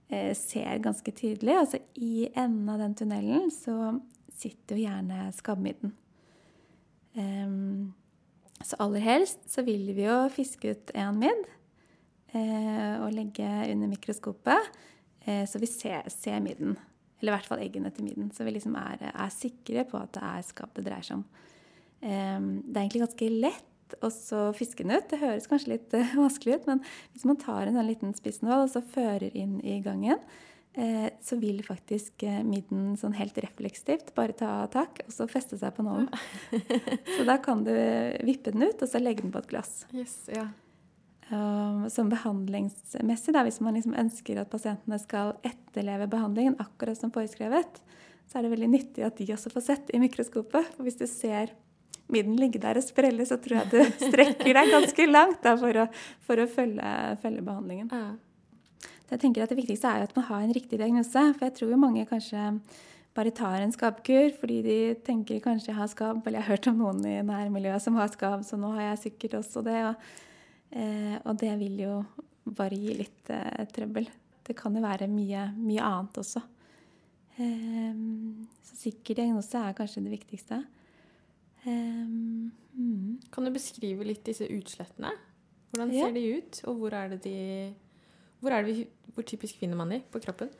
eh, 0.08 0.32
ser 0.34 0.78
ganske 0.82 1.12
tydelig. 1.12 1.58
Altså 1.58 1.78
i 1.94 2.28
enden 2.34 2.68
av 2.68 2.78
den 2.78 2.94
tunnelen 2.94 3.50
så 3.50 4.00
sitter 4.34 4.76
jo 4.76 4.86
gjerne 4.88 5.32
skabbmidden. 5.36 5.92
Um, 7.14 7.94
Så 8.62 8.76
aller 8.78 9.02
helst 9.02 9.40
så 9.50 9.64
vil 9.66 9.88
vi 9.90 10.04
jo 10.06 10.28
fiske 10.30 10.70
ut 10.70 10.90
en 10.94 11.16
midd 11.18 11.48
eh, 12.30 13.00
og 13.02 13.10
legge 13.10 13.48
under 13.72 13.90
mikroskopet, 13.90 14.68
eh, 15.26 15.42
så 15.50 15.58
vi 15.58 15.66
ser, 15.66 16.06
ser 16.14 16.38
midden. 16.38 16.76
Eller 17.22 17.32
i 17.32 17.36
hvert 17.38 17.48
fall 17.48 17.62
eggene 17.62 17.92
til 17.94 18.08
midden. 18.10 18.32
Så 18.34 18.44
vi 18.44 18.52
liksom 18.56 18.74
er, 18.76 19.08
er, 19.12 19.32
sikre 19.32 19.86
på 19.88 20.00
at 20.00 20.12
det 20.16 20.22
er 20.26 20.46
skap 20.46 20.74
det 20.76 20.86
dreier 20.88 21.06
seg 21.06 21.20
om. 21.20 21.26
Eh, 22.02 22.38
det 22.42 22.74
er 22.74 22.82
egentlig 22.82 23.06
ganske 23.06 23.30
lett 23.46 23.68
å 24.00 24.10
fiske 24.56 24.84
den 24.84 24.96
ut. 24.96 25.10
Det 25.10 25.20
høres 25.20 25.48
kanskje 25.50 25.74
litt 25.74 25.92
uh, 25.96 26.14
vanskelig 26.16 26.60
ut, 26.60 26.70
men 26.70 26.80
hvis 27.12 27.26
man 27.28 27.40
tar 27.40 27.66
en 27.66 27.76
sånn 27.76 27.90
liten 27.90 28.16
spissnål 28.16 28.66
og 28.66 28.72
så 28.72 28.82
fører 28.94 29.36
inn 29.36 29.58
i 29.60 29.78
gangen, 29.84 30.20
eh, 30.72 31.10
så 31.20 31.36
vil 31.40 31.60
faktisk 31.66 32.24
eh, 32.26 32.40
midden 32.46 32.94
sånn 33.00 33.16
helt 33.18 33.36
refleksivt 33.44 34.14
bare 34.16 34.36
ta 34.38 34.54
tak 34.72 35.04
og 35.06 35.12
så 35.14 35.28
feste 35.30 35.60
seg 35.60 35.74
på 35.76 35.84
nålen. 35.86 36.08
så 37.16 37.28
da 37.28 37.38
kan 37.44 37.64
du 37.66 37.74
vippe 38.24 38.54
den 38.54 38.68
ut 38.70 38.80
og 38.82 38.88
så 38.88 39.02
legge 39.02 39.26
den 39.26 39.34
på 39.34 39.42
et 39.42 39.52
glass. 39.52 39.82
Yes, 39.92 40.16
ja. 40.32 40.48
Um, 41.30 41.86
som 41.88 42.10
behandlingsmessig, 42.12 43.32
da, 43.32 43.44
hvis 43.46 43.60
man 43.64 43.76
liksom 43.78 43.94
ønsker 43.96 44.40
at 44.42 44.50
pasientene 44.52 44.98
skal 45.00 45.36
etterleve 45.46 46.08
behandlingen 46.10 46.58
akkurat 46.60 46.98
som 46.98 47.12
foreskrevet, 47.14 47.78
så 48.28 48.38
er 48.38 48.44
det 48.44 48.50
veldig 48.52 48.68
nyttig 48.72 49.04
at 49.06 49.16
de 49.16 49.30
også 49.32 49.52
får 49.52 49.64
sett 49.64 49.92
i 49.94 50.00
mikroskopet. 50.02 50.74
For 50.74 50.84
hvis 50.84 50.98
du 51.00 51.06
ser 51.08 51.54
midden 52.12 52.36
ligge 52.40 52.60
der 52.60 52.76
og 52.76 52.84
sprelle, 52.84 53.24
så 53.28 53.38
tror 53.40 53.62
jeg 53.62 53.70
du 53.72 54.06
strekker 54.10 54.52
deg 54.58 54.72
ganske 54.74 55.06
langt 55.08 55.40
da, 55.44 55.54
for, 55.60 55.78
å, 55.84 55.86
for 56.26 56.42
å, 56.42 56.48
følge, 56.50 56.92
følge 57.22 57.44
behandlingen. 57.46 57.92
Ja. 57.92 58.90
Jeg 59.12 59.20
tenker 59.20 59.44
at 59.44 59.52
Det 59.52 59.58
viktigste 59.58 59.90
er 59.90 60.06
at 60.06 60.16
man 60.16 60.24
har 60.28 60.40
en 60.40 60.54
riktig 60.56 60.80
diagnose. 60.80 61.22
For 61.36 61.46
jeg 61.46 61.54
tror 61.58 61.72
jo 61.74 61.80
mange 61.80 62.04
kanskje 62.08 62.50
bare 63.12 63.32
tar 63.36 63.60
en 63.60 63.72
skabbkur 63.74 64.32
fordi 64.38 64.60
de 64.64 64.76
tenker 65.04 65.40
kanskje 65.44 65.68
jeg 65.68 65.76
har 65.76 65.90
skabb, 65.92 66.22
eller 66.24 66.40
jeg 66.40 66.46
har 66.46 66.54
hørt 66.54 66.68
om 66.70 66.78
noen 66.80 67.02
i 67.04 67.18
nærmiljøet 67.28 67.84
som 67.84 67.98
har 68.00 68.08
skabb, 68.12 68.44
så 68.48 68.56
nå 68.56 68.72
har 68.78 68.86
jeg 68.86 69.02
sikkert 69.06 69.36
også 69.42 69.64
det. 69.66 69.80
og 69.90 70.31
Eh, 70.72 71.16
og 71.28 71.36
det 71.40 71.52
vil 71.60 71.80
jo 71.84 71.96
bare 72.56 72.78
gi 72.78 72.96
litt 72.96 73.32
eh, 73.32 73.64
trøbbel. 73.72 74.08
Det 74.42 74.56
kan 74.58 74.74
jo 74.74 74.82
være 74.82 75.08
mye, 75.10 75.46
mye 75.58 75.84
annet 75.84 76.22
også. 76.22 76.42
Eh, 77.36 78.00
så 78.66 78.78
sikker 78.80 79.20
diagnose 79.20 79.60
er 79.60 79.76
kanskje 79.78 80.04
det 80.06 80.16
viktigste. 80.16 80.62
Mm. 81.62 83.20
Kan 83.30 83.46
du 83.46 83.52
beskrive 83.54 84.06
litt 84.06 84.24
disse 84.26 84.48
utslettene? 84.50 85.12
Hvordan 85.70 85.92
ser 85.92 86.10
ja. 86.10 86.16
de 86.16 86.24
ut, 86.40 86.58
og 86.68 86.80
hvor 86.80 86.96
er 86.96 87.12
det 87.14 87.20
de 87.24 87.36
hvor, 88.42 88.50
er 88.50 88.64
det 88.64 88.74
vi, 88.74 88.86
hvor 89.14 89.24
typisk 89.24 89.60
finner 89.60 89.78
man 89.78 89.92
de 89.94 90.00
på 90.10 90.20
kroppen? 90.24 90.50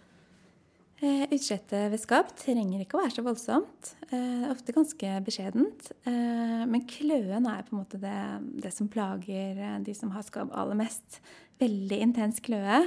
Eh, 1.03 1.25
utslettet 1.35 1.89
ved 1.91 1.99
skap 1.99 2.29
trenger 2.39 2.85
ikke 2.85 2.95
å 2.95 3.01
være 3.03 3.17
så 3.17 3.25
voldsomt. 3.27 3.89
Eh, 4.15 4.45
ofte 4.53 4.75
ganske 4.75 5.09
beskjedent. 5.27 5.89
Eh, 6.07 6.63
men 6.71 6.85
kløen 6.87 7.49
er 7.51 7.65
på 7.67 7.75
en 7.75 7.81
måte 7.81 7.99
det, 7.99 8.19
det, 8.63 8.71
som 8.71 8.87
plager 8.91 9.59
de 9.83 9.97
som 9.99 10.13
har 10.15 10.23
skabb 10.23 10.55
aller 10.55 10.79
mest. 10.79 11.19
Veldig 11.59 11.99
intens 12.07 12.39
kløe, 12.43 12.85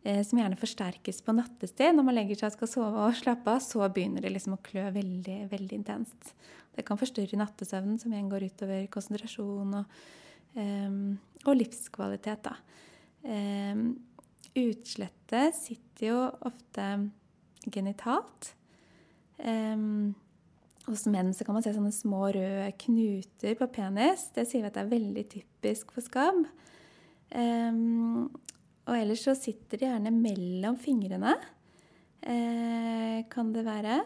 som 0.00 0.38
gjerne 0.40 0.56
forsterkes 0.56 1.20
på 1.20 1.34
nattestid. 1.36 1.92
Når 1.92 2.04
man 2.06 2.16
legger 2.16 2.40
seg 2.40 2.48
og 2.48 2.54
skal 2.54 2.72
sove 2.72 3.04
og 3.04 3.18
slappe 3.18 3.52
av, 3.52 3.60
så 3.60 3.84
begynner 3.92 4.24
det 4.24 4.32
liksom 4.32 4.56
å 4.56 4.62
klø 4.64 4.86
veldig, 4.94 5.38
veldig 5.52 5.76
intenst. 5.76 6.32
Det 6.72 6.84
kan 6.88 7.00
forstyrre 7.00 7.36
nattesøvnen, 7.36 8.00
som 8.00 8.12
igjen 8.12 8.30
går 8.32 8.48
utover 8.48 8.86
konsentrasjon 8.92 9.76
og, 9.82 10.00
og 11.44 11.52
livskvalitet. 11.60 12.48
Da. 12.48 12.56
Utslettet 14.56 15.60
sitter 15.60 16.08
jo 16.08 16.20
ofte 16.48 16.88
genitalt. 17.68 18.54
Um, 19.40 20.14
hos 20.88 21.06
menn 21.10 21.32
så 21.36 21.44
kan 21.44 21.56
man 21.56 21.64
se 21.64 21.72
sånne 21.74 21.92
små 21.94 22.30
røde 22.34 22.70
knuter 22.80 23.56
på 23.58 23.68
penis. 23.74 24.28
Det 24.34 24.46
sier 24.48 24.64
vi 24.64 24.70
at 24.70 24.76
det 24.76 24.84
er 24.84 24.94
veldig 24.94 25.24
typisk 25.34 25.92
for 25.94 26.04
skabb. 26.04 26.44
Um, 27.30 28.30
og 28.88 28.96
ellers 28.96 29.22
så 29.26 29.36
sitter 29.38 29.78
det 29.78 29.86
gjerne 29.86 30.10
mellom 30.14 30.78
fingrene, 30.80 31.36
uh, 32.24 33.18
kan 33.30 33.52
det 33.54 33.66
være. 33.68 34.00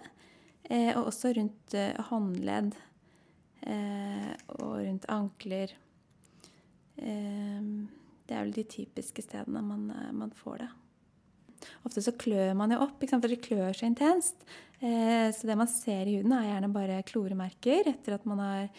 Uh, 0.69 0.93
og 0.99 1.09
også 1.13 1.33
rundt 1.37 1.77
uh, 1.79 2.03
håndledd 2.11 2.75
og 3.65 4.73
rundt 4.85 5.07
ankler. 5.09 5.71
Det 7.01 8.35
er 8.37 8.43
vel 8.43 8.53
de 8.53 8.65
typiske 8.69 9.25
stedene 9.25 9.63
man, 9.65 9.87
man 10.13 10.35
får 10.37 10.59
det. 10.61 10.67
Ofte 11.87 12.03
så 12.05 12.15
klør 12.19 12.55
man 12.59 12.75
jo 12.75 12.83
opp, 12.85 13.03
for 13.03 13.31
det 13.31 13.43
klør 13.45 13.75
så 13.77 13.89
intenst. 13.89 14.47
Eh, 14.81 15.29
så 15.35 15.49
det 15.49 15.57
man 15.59 15.71
ser 15.71 16.09
i 16.09 16.19
huden, 16.19 16.35
er 16.37 16.51
gjerne 16.51 16.73
bare 16.75 17.03
kloremerker 17.09 17.91
etter 17.95 18.19
at 18.19 18.27
man 18.29 18.43
har, 18.43 18.71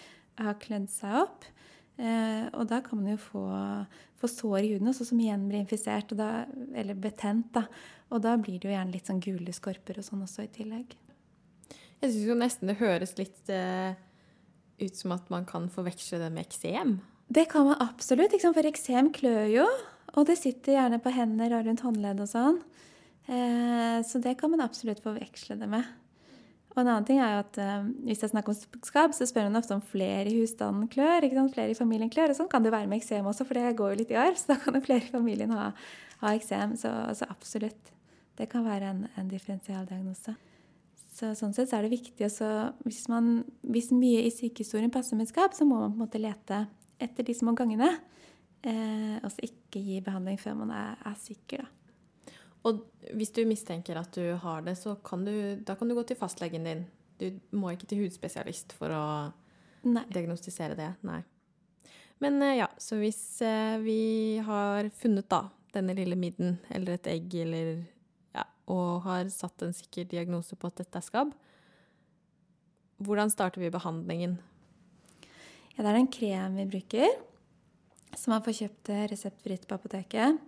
har 0.41 0.57
klødd 0.61 0.89
seg 0.93 1.21
opp. 1.23 1.47
Eh, 1.95 2.45
og 2.51 2.67
da 2.67 2.81
kan 2.83 2.99
man 2.99 3.13
jo 3.13 3.21
få, 3.21 3.45
få 4.19 4.29
sår 4.29 4.59
i 4.59 4.73
huden 4.73 4.91
også, 4.91 5.07
som 5.09 5.21
igjen 5.21 5.47
blir 5.49 5.63
infisert, 5.63 6.11
da, 6.17 6.45
eller 6.75 6.97
betent. 6.99 7.53
Da. 7.55 7.65
Og 8.13 8.21
da 8.25 8.35
blir 8.37 8.59
det 8.59 8.69
jo 8.69 8.75
gjerne 8.75 8.95
litt 8.95 9.09
sånn 9.09 9.23
gule 9.23 9.55
skorper 9.55 10.01
og 10.01 10.07
sånn 10.07 10.25
også 10.25 10.45
i 10.45 10.53
tillegg. 10.53 10.97
Jeg 12.03 12.11
syns 12.11 12.27
jo 12.27 12.37
nesten 12.37 12.69
det 12.69 12.77
høres 12.81 13.15
litt 13.17 13.49
eh, 13.49 13.95
ut 14.83 14.99
som 14.99 15.15
at 15.15 15.29
man 15.33 15.47
kan 15.47 15.69
forveksle 15.71 16.19
det 16.21 16.31
med 16.35 16.45
eksem. 16.45 16.99
Det 17.31 17.47
kan 17.49 17.65
man 17.65 17.81
absolutt, 17.81 18.35
for 18.43 18.67
eksem 18.69 19.09
klør 19.15 19.47
jo. 19.49 19.67
Og 20.15 20.27
det 20.29 20.37
sitter 20.39 20.77
gjerne 20.77 20.99
på 21.01 21.11
hender 21.15 21.55
og 21.57 21.65
rundt 21.65 21.83
håndledd 21.83 22.21
og 22.23 22.29
sånn. 22.29 22.59
Eh, 23.25 23.99
så 24.05 24.21
det 24.21 24.35
kan 24.39 24.51
man 24.53 24.61
absolutt 24.65 25.01
forveksle 25.03 25.57
det 25.59 25.69
med. 25.69 25.85
Og 26.75 26.81
en 26.81 26.89
annen 26.91 27.05
ting 27.07 27.21
er 27.23 27.37
jo 27.37 27.41
at 27.45 27.57
eh, 27.63 27.85
Hvis 28.09 28.21
jeg 28.25 28.33
snakker 28.33 28.51
om 28.51 28.81
skabb, 28.83 29.13
så 29.15 29.25
spør 29.29 29.47
man 29.47 29.61
ofte 29.61 29.77
om 29.77 29.83
flere 29.83 30.27
i 30.27 30.39
husstanden 30.41 30.89
klør. 30.91 31.25
Flere 31.53 31.71
i 31.71 31.77
familien 31.77 32.11
klør. 32.11 32.33
Og 32.33 32.39
sånn 32.39 32.51
kan 32.51 32.65
det 32.65 32.73
være 32.75 32.89
med 32.91 32.99
eksem 32.99 33.25
også, 33.25 33.47
for 33.47 33.57
det 33.57 33.77
går 33.79 33.93
jo 33.93 33.99
litt 34.03 34.11
i 34.11 34.19
arv. 34.19 34.35
Så 34.39 34.51
da 34.53 34.59
kan 34.61 34.75
jo 34.75 34.83
flere 34.85 35.07
i 35.07 35.13
familien 35.13 35.53
ha, 35.55 35.69
ha 36.23 36.33
eksem. 36.35 36.75
Så, 36.79 36.91
så, 37.15 37.29
absolutt. 37.31 37.93
Det 38.35 38.49
kan 38.51 38.65
være 38.67 38.91
en, 38.91 39.05
en 39.15 39.31
differensialdiagnose. 39.31 40.35
Så 41.15 41.31
sånn 41.39 41.53
sett 41.55 41.71
så 41.71 41.77
er 41.77 41.85
det 41.85 41.93
viktig 41.93 42.25
også 42.27 42.49
hvis, 42.83 43.05
man, 43.07 43.45
hvis 43.63 43.93
mye 43.95 44.25
i 44.27 44.33
sykehistorien 44.35 44.91
passer 44.91 45.15
med 45.15 45.29
skabb, 45.29 45.55
så 45.55 45.63
må 45.63 45.77
man 45.79 45.93
på 45.93 45.95
en 45.95 46.03
måte 46.03 46.19
lete 46.19 46.65
etter 46.99 47.23
de 47.23 47.35
små 47.37 47.53
gangene. 47.55 47.87
Eh, 48.67 49.15
og 49.21 49.29
så 49.31 49.47
ikke 49.47 49.79
gi 49.79 50.01
behandling 50.03 50.35
før 50.41 50.59
man 50.59 50.75
er, 50.75 50.99
er 51.07 51.15
sikker, 51.23 51.63
da. 51.63 51.84
Og 52.65 52.81
hvis 53.13 53.33
du 53.35 53.43
mistenker 53.45 53.99
at 53.99 54.15
du 54.17 54.33
har 54.41 54.65
det, 54.65 54.73
så 54.79 54.95
kan 55.05 55.25
du, 55.25 55.31
da 55.61 55.75
kan 55.77 55.89
du 55.89 55.95
gå 55.97 56.03
til 56.09 56.17
fastlegen 56.17 56.65
din. 56.65 56.85
Du 57.21 57.29
må 57.55 57.71
ikke 57.71 57.87
til 57.89 58.01
hudspesialist 58.03 58.73
for 58.75 58.91
å 58.91 59.05
Nei. 59.85 60.05
diagnostisere 60.09 60.77
det. 60.77 60.89
Nei. 61.05 61.21
Men 62.23 62.41
eh, 62.41 62.57
ja, 62.61 62.69
så 62.81 62.97
hvis 62.99 63.21
eh, 63.45 63.77
vi 63.83 63.99
har 64.45 64.89
funnet 64.97 65.29
da 65.31 65.45
denne 65.75 65.95
lille 65.97 66.17
midden 66.17 66.57
eller 66.73 66.95
et 66.95 67.09
egg 67.11 67.33
eller 67.43 67.83
ja, 68.35 68.45
og 68.71 69.03
har 69.05 69.27
satt 69.33 69.65
en 69.65 69.75
sikker 69.75 70.07
diagnose 70.09 70.57
på 70.57 70.71
at 70.71 70.79
dette 70.81 70.99
er 70.99 71.05
skabb, 71.05 71.35
hvordan 73.03 73.29
starter 73.29 73.61
vi 73.61 73.73
behandlingen? 73.73 74.37
Ja, 75.75 75.83
det 75.83 75.89
er 75.91 75.99
en 75.99 76.11
krem 76.11 76.55
vi 76.61 76.69
bruker, 76.71 77.17
som 78.15 78.31
man 78.31 78.43
får 78.45 78.61
kjøpt 78.61 78.93
reseptfritt 79.11 79.67
på 79.67 79.75
apoteket. 79.75 80.39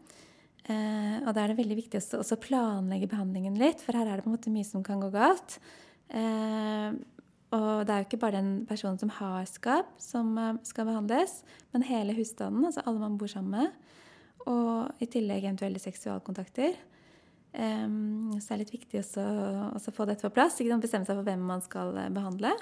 Eh, 0.68 1.18
og 1.24 1.32
da 1.32 1.44
er 1.44 1.52
det 1.52 1.62
veldig 1.62 1.78
viktig 1.80 2.00
å 2.00 2.22
også 2.22 2.40
planlegge 2.44 3.08
behandlingen 3.12 3.56
litt, 3.60 3.84
for 3.84 3.96
her 3.96 4.08
er 4.08 4.20
det 4.20 4.26
på 4.26 4.32
en 4.32 4.36
måte 4.36 4.52
mye 4.52 4.68
som 4.68 4.84
kan 4.84 5.00
gå 5.04 5.12
galt. 5.14 5.60
Eh, 6.12 6.98
og 7.56 7.88
det 7.88 7.94
er 7.94 8.02
jo 8.02 8.08
ikke 8.10 8.20
bare 8.20 8.42
den 8.42 8.52
personen 8.68 9.00
som 9.00 9.12
har 9.22 9.46
skap, 9.48 9.94
som 10.04 10.34
eh, 10.42 10.58
skal 10.68 10.90
behandles, 10.90 11.40
men 11.72 11.88
hele 11.88 12.16
husstanden, 12.18 12.68
altså 12.68 12.84
alle 12.84 13.04
man 13.06 13.16
bor 13.20 13.32
sammen 13.32 13.56
med. 13.56 13.96
Og 14.48 15.04
i 15.04 15.08
tillegg 15.12 15.46
eventuelle 15.46 15.80
seksualkontakter. 15.80 16.76
Eh, 17.56 17.88
så 17.88 18.44
det 18.44 18.58
er 18.58 18.62
litt 18.66 18.76
viktig 18.76 19.06
å 19.24 19.80
få 19.88 20.10
dette 20.10 20.28
på 20.28 20.36
plass. 20.36 20.60
Ikke 20.60 20.82
bestemme 20.84 21.08
seg 21.08 21.16
for 21.16 21.28
hvem 21.28 21.48
man 21.48 21.64
skal 21.64 21.96
eh, 21.96 22.12
behandle. 22.14 22.54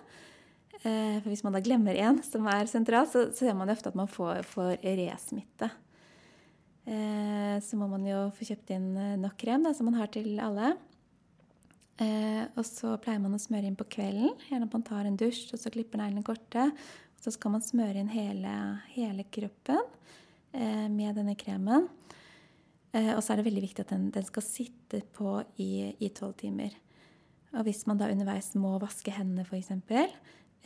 Uh, 0.84 1.18
for 1.24 1.32
hvis 1.32 1.42
man 1.46 1.56
da 1.56 1.62
glemmer 1.64 1.96
én 1.98 2.18
som 2.22 2.46
er 2.52 2.68
sentral, 2.70 3.08
så 3.10 3.30
ser 3.34 3.56
man 3.58 3.72
ofte 3.72 3.90
at 3.90 3.96
man 3.98 4.10
får, 4.12 4.44
får 4.46 4.84
resmitte. 5.00 5.70
Eh, 6.86 7.56
så 7.66 7.78
må 7.80 7.88
man 7.90 8.06
jo 8.06 8.28
få 8.38 8.48
kjøpt 8.50 8.74
inn 8.76 8.92
eh, 8.98 9.16
nok 9.22 9.38
krem, 9.42 9.66
da, 9.66 9.74
som 9.74 9.90
man 9.90 9.98
har 10.00 10.12
til 10.14 10.36
alle. 10.44 10.76
Eh, 12.02 12.44
og 12.54 12.64
så 12.68 12.94
pleier 13.02 13.24
man 13.24 13.38
å 13.38 13.42
smøre 13.42 13.70
inn 13.70 13.80
på 13.80 13.88
kvelden. 13.98 14.36
Gjerne 14.50 14.70
at 14.70 14.78
man 14.78 14.86
tar 14.86 15.10
en 15.10 15.20
dusj 15.20 15.50
og 15.56 15.62
så 15.62 15.74
klipper 15.74 16.02
neglene 16.02 16.26
korte. 16.26 16.70
Og 17.16 17.26
så 17.26 17.34
skal 17.34 17.56
man 17.56 17.66
smøre 17.66 18.02
inn 18.02 18.14
hele, 18.14 18.56
hele 18.94 19.26
kroppen 19.34 19.82
med 20.56 21.18
denne 21.18 21.34
kremen. 21.36 21.88
Og 22.94 23.20
så 23.20 23.34
er 23.34 23.42
det 23.42 23.48
veldig 23.50 23.64
viktig 23.66 23.84
at 23.84 23.90
den, 23.92 24.06
den 24.14 24.24
skal 24.24 24.44
sitte 24.46 25.02
på 25.16 25.34
i 25.60 26.12
tolv 26.16 26.38
timer. 26.40 26.78
Og 27.56 27.64
hvis 27.68 27.86
man 27.88 28.00
da 28.00 28.10
underveis 28.12 28.52
må 28.60 28.74
vaske 28.82 29.14
hendene, 29.16 29.46
f.eks., 29.48 29.72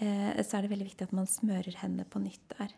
eh, 0.02 0.42
så 0.42 0.58
er 0.58 0.66
det 0.66 0.72
veldig 0.74 0.88
viktig 0.88 1.10
at 1.10 1.16
man 1.16 1.30
smører 1.30 1.78
hendene 1.84 2.08
på 2.10 2.22
nytt 2.24 2.56
der. 2.56 2.74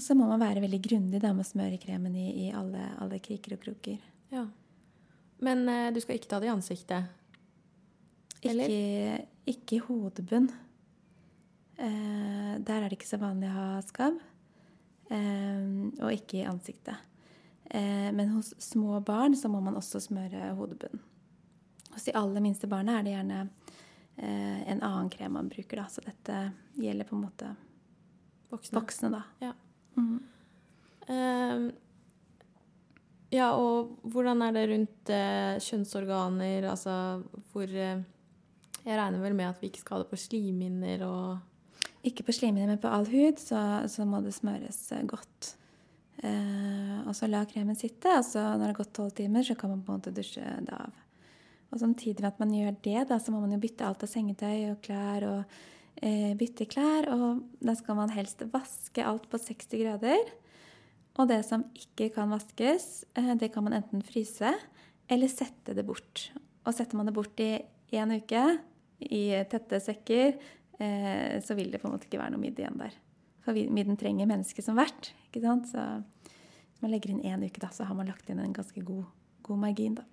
Og 0.00 0.04
så 0.04 0.14
må 0.16 0.24
man 0.30 0.40
være 0.40 0.62
veldig 0.64 0.78
grundig 0.80 1.18
med 1.20 1.42
å 1.42 1.44
smøre 1.44 1.76
kremen 1.76 2.14
i, 2.16 2.46
i 2.46 2.52
alle, 2.56 2.86
alle, 3.04 3.18
kriker 3.20 3.58
og 3.58 3.60
kroker. 3.66 3.98
Ja. 4.32 4.46
Men 5.44 5.68
eh, 5.68 5.90
du 5.92 6.00
skal 6.00 6.16
ikke 6.16 6.30
ta 6.30 6.38
det 6.40 6.48
i 6.48 6.52
ansiktet? 6.54 7.10
Eller? 8.40 8.72
Ikke, 9.44 9.76
i 9.76 9.82
hodebunn. 9.84 10.48
Eh, 11.76 12.56
der 12.64 12.78
er 12.78 12.88
det 12.88 12.96
ikke 12.96 13.10
så 13.10 13.20
vanlig 13.20 13.52
å 13.52 13.58
ha 13.58 13.68
skabb. 13.84 14.16
Eh, 15.12 15.68
og 16.00 16.16
ikke 16.16 16.40
i 16.40 16.48
ansiktet. 16.48 16.96
Eh, 17.68 18.08
men 18.16 18.32
hos 18.38 18.54
små 18.56 19.04
barn 19.04 19.36
så 19.36 19.52
må 19.52 19.60
man 19.60 19.76
også 19.76 20.00
smøre 20.08 20.54
hodebunn. 20.56 21.04
Hos 21.92 22.08
de 22.08 22.16
aller 22.16 22.40
minste 22.40 22.72
barna 22.72 22.96
er 22.96 23.04
det 23.04 23.18
gjerne 23.18 23.46
eh, 24.16 24.60
en 24.64 24.80
annen 24.80 25.12
krem 25.12 25.36
man 25.36 25.52
bruker. 25.52 25.84
Da. 25.84 25.90
Så 25.92 26.08
dette 26.08 26.46
gjelder 26.80 27.04
på 27.04 27.20
en 27.20 27.26
måte 27.28 27.56
Voksne. 28.48 28.80
voksne, 28.80 29.18
da. 29.20 29.26
Ja. 29.44 29.58
Mhm. 29.98 30.18
Uh, 31.10 31.70
ja, 33.34 33.50
og 33.58 33.96
hvordan 34.06 34.42
er 34.46 34.54
det 34.54 34.64
rundt 34.70 35.10
uh, 35.10 35.58
kjønnsorganer? 35.62 36.68
Altså 36.70 37.22
hvor 37.52 37.66
uh, 37.66 38.02
Jeg 38.80 38.96
regner 38.96 39.20
vel 39.20 39.34
med 39.36 39.50
at 39.50 39.60
vi 39.60 39.70
ikke 39.70 39.82
skal 39.82 39.98
ha 39.98 40.04
det 40.04 40.10
på 40.12 40.20
slimhinner 40.20 41.02
og 41.06 42.04
Ikke 42.06 42.24
på 42.24 42.32
slimhinner, 42.32 42.74
men 42.74 42.80
på 42.80 42.88
all 42.88 43.08
hud 43.10 43.40
så, 43.42 43.88
så 43.90 44.06
må 44.08 44.22
det 44.24 44.32
smøres 44.32 44.92
godt. 45.04 45.56
Og 46.20 47.12
så 47.16 47.28
la 47.28 47.42
kremen 47.48 47.76
sitte, 47.76 48.08
og 48.08 48.24
så 48.24 48.40
når 48.40 48.62
det 48.62 48.70
har 48.70 48.78
gått 48.78 48.94
tolv 48.96 49.12
timer, 49.16 49.44
så 49.44 49.54
kan 49.54 49.68
man 49.68 49.82
på 49.84 49.92
en 49.92 50.00
måte 50.00 50.12
dusje 50.16 50.44
det 50.64 50.78
av. 50.78 50.96
Og 51.70 51.82
samtidig 51.82 52.22
med 52.22 52.30
at 52.32 52.40
man 52.40 52.54
gjør 52.56 52.78
det, 52.82 53.02
da, 53.10 53.18
så 53.20 53.32
må 53.32 53.42
man 53.42 53.52
jo 53.52 53.60
bytte 53.60 53.84
alt 53.84 54.02
av 54.06 54.10
sengetøy 54.10 54.70
og 54.70 54.80
klær 54.84 55.26
og 55.28 55.58
eh, 56.02 56.32
bytte 56.38 56.66
klær. 56.70 57.08
Og 57.14 57.42
da 57.64 57.74
skal 57.78 57.98
man 57.98 58.12
helst 58.14 58.42
vaske 58.52 59.04
alt 59.06 59.28
på 59.30 59.40
60 59.40 59.82
grader. 59.82 60.32
Og 61.18 61.28
det 61.30 61.42
som 61.46 61.66
ikke 61.76 62.10
kan 62.14 62.30
vaskes, 62.32 63.04
eh, 63.16 63.34
det 63.36 63.52
kan 63.54 63.66
man 63.66 63.76
enten 63.76 64.02
fryse 64.02 64.54
eller 65.10 65.28
sette 65.28 65.74
det 65.74 65.86
bort. 65.86 66.30
Og 66.64 66.74
setter 66.76 66.96
man 66.96 67.08
det 67.08 67.16
bort 67.16 67.40
i 67.42 67.58
én 67.92 68.14
uke 68.14 68.44
i 69.00 69.24
tette 69.50 69.80
sekker, 69.82 70.36
eh, 70.78 71.40
så 71.42 71.56
vil 71.56 71.70
det 71.72 71.80
på 71.80 71.88
en 71.88 71.96
måte 71.96 72.06
ikke 72.06 72.20
være 72.20 72.36
noe 72.36 72.42
midd 72.42 72.60
igjen 72.60 72.78
der. 72.78 72.94
For 73.44 73.56
midden 73.56 73.96
trenger 73.96 74.28
mennesket 74.28 74.64
som 74.64 74.76
vert. 74.76 75.12
ikke 75.26 75.42
sant? 75.42 75.66
Så 75.72 75.80
hvis 76.70 76.82
man 76.82 76.92
legger 76.92 77.10
inn 77.10 77.24
én 77.24 77.44
uke, 77.44 77.60
da, 77.60 77.72
så 77.72 77.88
har 77.88 77.96
man 77.96 78.06
lagt 78.06 78.28
inn 78.30 78.38
en 78.38 78.54
ganske 78.54 78.80
god, 78.84 79.04
god 79.42 79.58
margin. 79.58 79.94
da. 79.94 80.04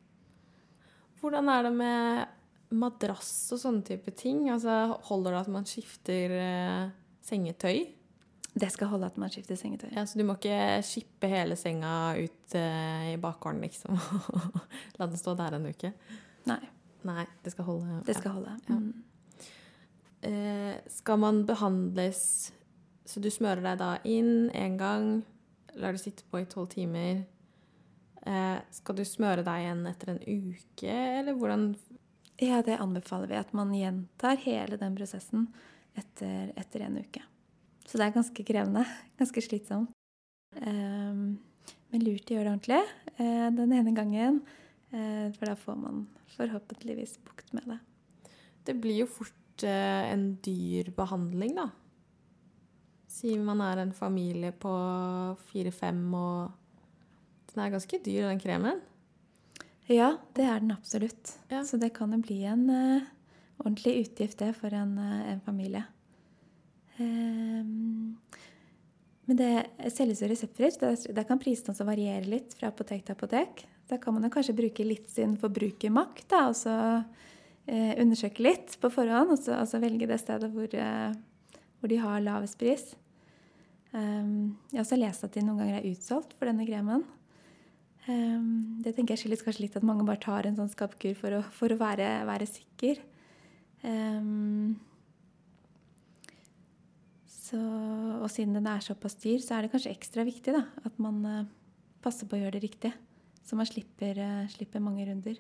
Hvordan 1.19 1.49
er 1.49 1.63
det 1.63 1.73
med 1.73 2.27
madrass 2.75 3.29
og 3.55 3.61
sånne 3.61 3.85
type 3.87 4.11
ting? 4.17 4.47
Altså, 4.51 4.97
holder 5.07 5.35
det 5.37 5.43
at 5.45 5.51
man 5.53 5.67
skifter 5.69 6.33
eh, 6.35 6.89
sengetøy? 7.27 7.85
Det 8.57 8.71
skal 8.73 8.89
holde 8.89 9.05
at 9.11 9.17
man 9.21 9.29
skifter 9.29 9.55
sengetøy. 9.59 9.91
Ja, 9.93 10.05
Så 10.09 10.17
du 10.17 10.23
må 10.25 10.33
ikke 10.39 10.81
skippe 10.85 11.29
hele 11.29 11.55
senga 11.59 12.15
ut 12.17 12.55
eh, 12.57 13.11
i 13.13 13.17
bakgården, 13.21 13.61
liksom? 13.61 13.99
La 14.97 15.05
den 15.07 15.19
stå 15.21 15.35
der 15.37 15.59
en 15.59 15.67
uke? 15.69 15.93
Nei, 16.49 16.61
Nei, 17.05 17.23
det 17.45 17.53
skal 17.53 17.67
holde. 17.67 17.99
det 18.07 18.15
skal 18.17 18.33
holde. 18.39 18.55
Ja. 18.67 18.79
Mm. 18.81 19.03
Eh, 20.27 20.75
skal 20.89 21.19
man 21.21 21.43
behandles 21.45 22.51
Så 23.05 23.21
du 23.21 23.29
smører 23.31 23.61
deg 23.61 23.75
da 23.79 23.89
inn 24.09 24.49
én 24.57 24.73
gang, 24.79 25.21
lar 25.77 25.93
det 25.93 26.01
sitte 26.01 26.25
på 26.27 26.41
i 26.41 26.47
tolv 26.49 26.67
timer. 26.73 27.21
Eh, 28.27 28.57
skal 28.75 28.97
du 28.97 29.03
smøre 29.07 29.45
deg 29.45 29.61
igjen 29.63 29.85
etter 29.87 30.09
en 30.15 30.23
uke, 30.25 30.95
eller 31.21 31.37
hvordan 31.37 31.69
Ja, 32.37 32.61
det 32.61 32.77
anbefaler 32.77 33.27
vi. 33.31 33.39
At 33.39 33.53
man 33.57 33.73
gjentar 33.73 34.37
hele 34.43 34.77
den 34.77 34.95
prosessen 34.97 35.47
etter, 35.97 36.51
etter 36.55 36.85
en 36.85 36.99
uke. 37.01 37.23
Så 37.87 37.97
det 37.97 38.07
er 38.07 38.17
ganske 38.17 38.43
krevende. 38.45 38.83
Ganske 39.19 39.41
slitsomt. 39.41 39.93
Um, 40.57 41.39
men 41.91 42.03
lurt 42.03 42.29
å 42.29 42.35
gjøre 42.35 42.49
det 42.49 42.53
ordentlig 42.53 42.81
uh, 43.21 43.49
den 43.55 43.73
ene 43.79 43.93
gangen. 43.95 44.41
Uh, 44.91 45.33
for 45.37 45.49
da 45.49 45.55
får 45.59 45.79
man 45.79 46.05
forhåpentligvis 46.35 47.17
bukt 47.25 47.53
med 47.55 47.67
det. 47.71 47.79
Det 48.67 48.75
blir 48.83 49.01
jo 49.01 49.09
fort 49.09 49.65
uh, 49.65 50.03
en 50.11 50.29
dyr 50.43 50.91
behandling, 50.97 51.55
da. 51.57 51.69
Si 53.07 53.33
man 53.39 53.63
er 53.65 53.81
en 53.81 53.95
familie 53.95 54.51
på 54.53 54.73
fire-fem, 55.49 56.03
og 56.13 56.51
den 57.53 57.63
er 57.63 57.73
ganske 57.73 58.01
dyr, 58.03 58.27
den 58.27 58.43
kremen. 58.43 58.83
Ja, 59.87 60.17
det 60.35 60.43
er 60.43 60.59
den 60.63 60.73
absolutt. 60.75 61.37
Ja. 61.51 61.63
Så 61.63 61.79
det 61.79 61.93
kan 61.95 62.11
jo 62.11 62.19
bli 62.23 62.41
en 62.49 62.65
uh, 62.69 63.07
ordentlig 63.63 64.01
utgift, 64.03 64.39
det, 64.41 64.51
for 64.59 64.73
en, 64.75 64.97
uh, 64.99 65.21
en 65.31 65.43
familie. 65.45 65.85
Um, 66.97 68.17
men 69.27 69.39
det 69.39 69.91
selges 69.95 70.21
jo 70.23 70.29
reseptfritt. 70.31 70.79
Der, 70.81 70.95
der 71.15 71.27
kan 71.27 71.39
prisene 71.39 71.73
også 71.73 71.87
variere 71.87 72.27
litt 72.27 72.55
fra 72.55 72.71
apotek 72.71 73.03
til 73.05 73.15
apotek. 73.15 73.65
Da 73.87 73.99
kan 73.99 74.15
man 74.15 74.31
kanskje 74.31 74.55
bruke 74.55 74.85
litt 74.87 75.09
sin 75.11 75.35
forbrukermakt, 75.39 76.25
da, 76.31 76.45
og 76.49 76.55
så 76.59 76.75
eh, 77.67 77.93
undersøke 77.99 78.43
litt 78.43 78.75
på 78.81 78.91
forhånd, 78.91 79.31
og 79.35 79.39
så, 79.39 79.59
og 79.61 79.67
så 79.67 79.79
velge 79.83 80.07
det 80.09 80.19
stedet 80.19 80.49
hvor, 80.51 80.71
eh, 80.71 81.59
hvor 81.79 81.91
de 81.91 81.99
har 82.03 82.23
lavest 82.23 82.57
pris. 82.59 82.89
Um, 83.91 84.57
jeg 84.71 84.81
har 84.81 84.83
også 84.83 84.99
lest 84.99 85.23
at 85.23 85.35
de 85.35 85.43
noen 85.45 85.61
ganger 85.61 85.77
er 85.79 85.91
utsolgt 85.91 86.35
for 86.35 86.49
denne 86.49 86.67
kremen. 86.67 87.05
Ehm, 88.07 88.79
det 88.83 88.93
tenker 88.95 89.15
jeg 89.15 89.25
skyldes 89.25 89.43
kanskje 89.43 89.65
litt 89.65 89.77
at 89.79 89.85
mange 89.87 90.05
bare 90.07 90.21
tar 90.23 90.47
en 90.47 90.55
sånn 90.57 90.71
skabbkur 90.71 91.15
for 91.19 91.39
å, 91.39 91.41
for 91.55 91.73
å 91.73 91.79
være, 91.79 92.07
være 92.27 92.47
sikker. 92.49 93.01
Ehm, 93.87 94.77
så, 97.47 97.59
og 98.21 98.29
siden 98.31 98.55
den 98.57 98.69
er 98.71 98.83
såpass 98.83 99.17
dyr, 99.23 99.39
så 99.43 99.57
er 99.57 99.65
det 99.65 99.73
kanskje 99.73 99.93
ekstra 99.93 100.25
viktig 100.27 100.55
da, 100.55 100.63
at 100.87 100.97
man 101.03 101.19
eh, 101.27 101.45
passer 102.03 102.27
på 102.27 102.37
å 102.37 102.41
gjøre 102.41 102.57
det 102.57 102.65
riktig. 102.65 102.93
Så 103.47 103.59
man 103.59 103.67
slipper, 103.67 104.19
eh, 104.19 104.49
slipper 104.51 104.83
mange 104.83 105.05
runder. 105.07 105.39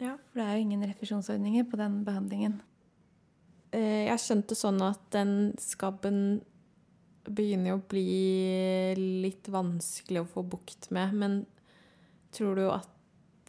Ja. 0.00 0.14
For 0.30 0.40
det 0.40 0.46
er 0.46 0.56
jo 0.56 0.66
ingen 0.66 0.84
refusjonsordninger 0.84 1.68
på 1.68 1.80
den 1.80 2.02
behandlingen. 2.04 2.58
Eh, 3.72 4.06
jeg 4.08 4.22
skjønte 4.22 4.56
sånn 4.56 4.80
at 4.84 5.00
den 5.12 5.32
skabben 5.60 6.42
begynner 7.26 7.72
jo 7.72 7.78
å 7.80 7.88
bli 7.90 8.06
litt 9.22 9.48
vanskelig 9.52 10.22
å 10.22 10.30
få 10.30 10.44
bukt 10.46 10.90
med. 10.94 11.14
Men 11.14 11.36
tror 12.34 12.58
du 12.58 12.64
at 12.70 12.90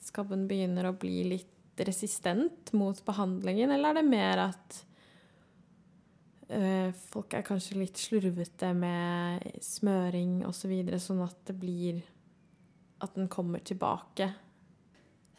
skabben 0.04 0.48
begynner 0.50 0.90
å 0.90 0.98
bli 0.98 1.24
litt 1.28 1.84
resistent 1.86 2.72
mot 2.74 3.00
behandlingen, 3.06 3.72
eller 3.72 3.92
er 3.92 4.00
det 4.00 4.08
mer 4.08 4.42
at 4.48 4.78
eh, 6.50 6.90
folk 7.12 7.36
er 7.38 7.46
kanskje 7.46 7.78
litt 7.84 8.02
slurvete 8.02 8.72
med 8.74 9.46
smøring 9.62 10.40
osv., 10.48 10.74
så 10.96 11.04
sånn 11.12 11.26
at 11.28 11.42
det 11.50 11.58
blir 11.62 12.06
At 12.98 13.14
den 13.14 13.28
kommer 13.30 13.62
tilbake? 13.62 14.32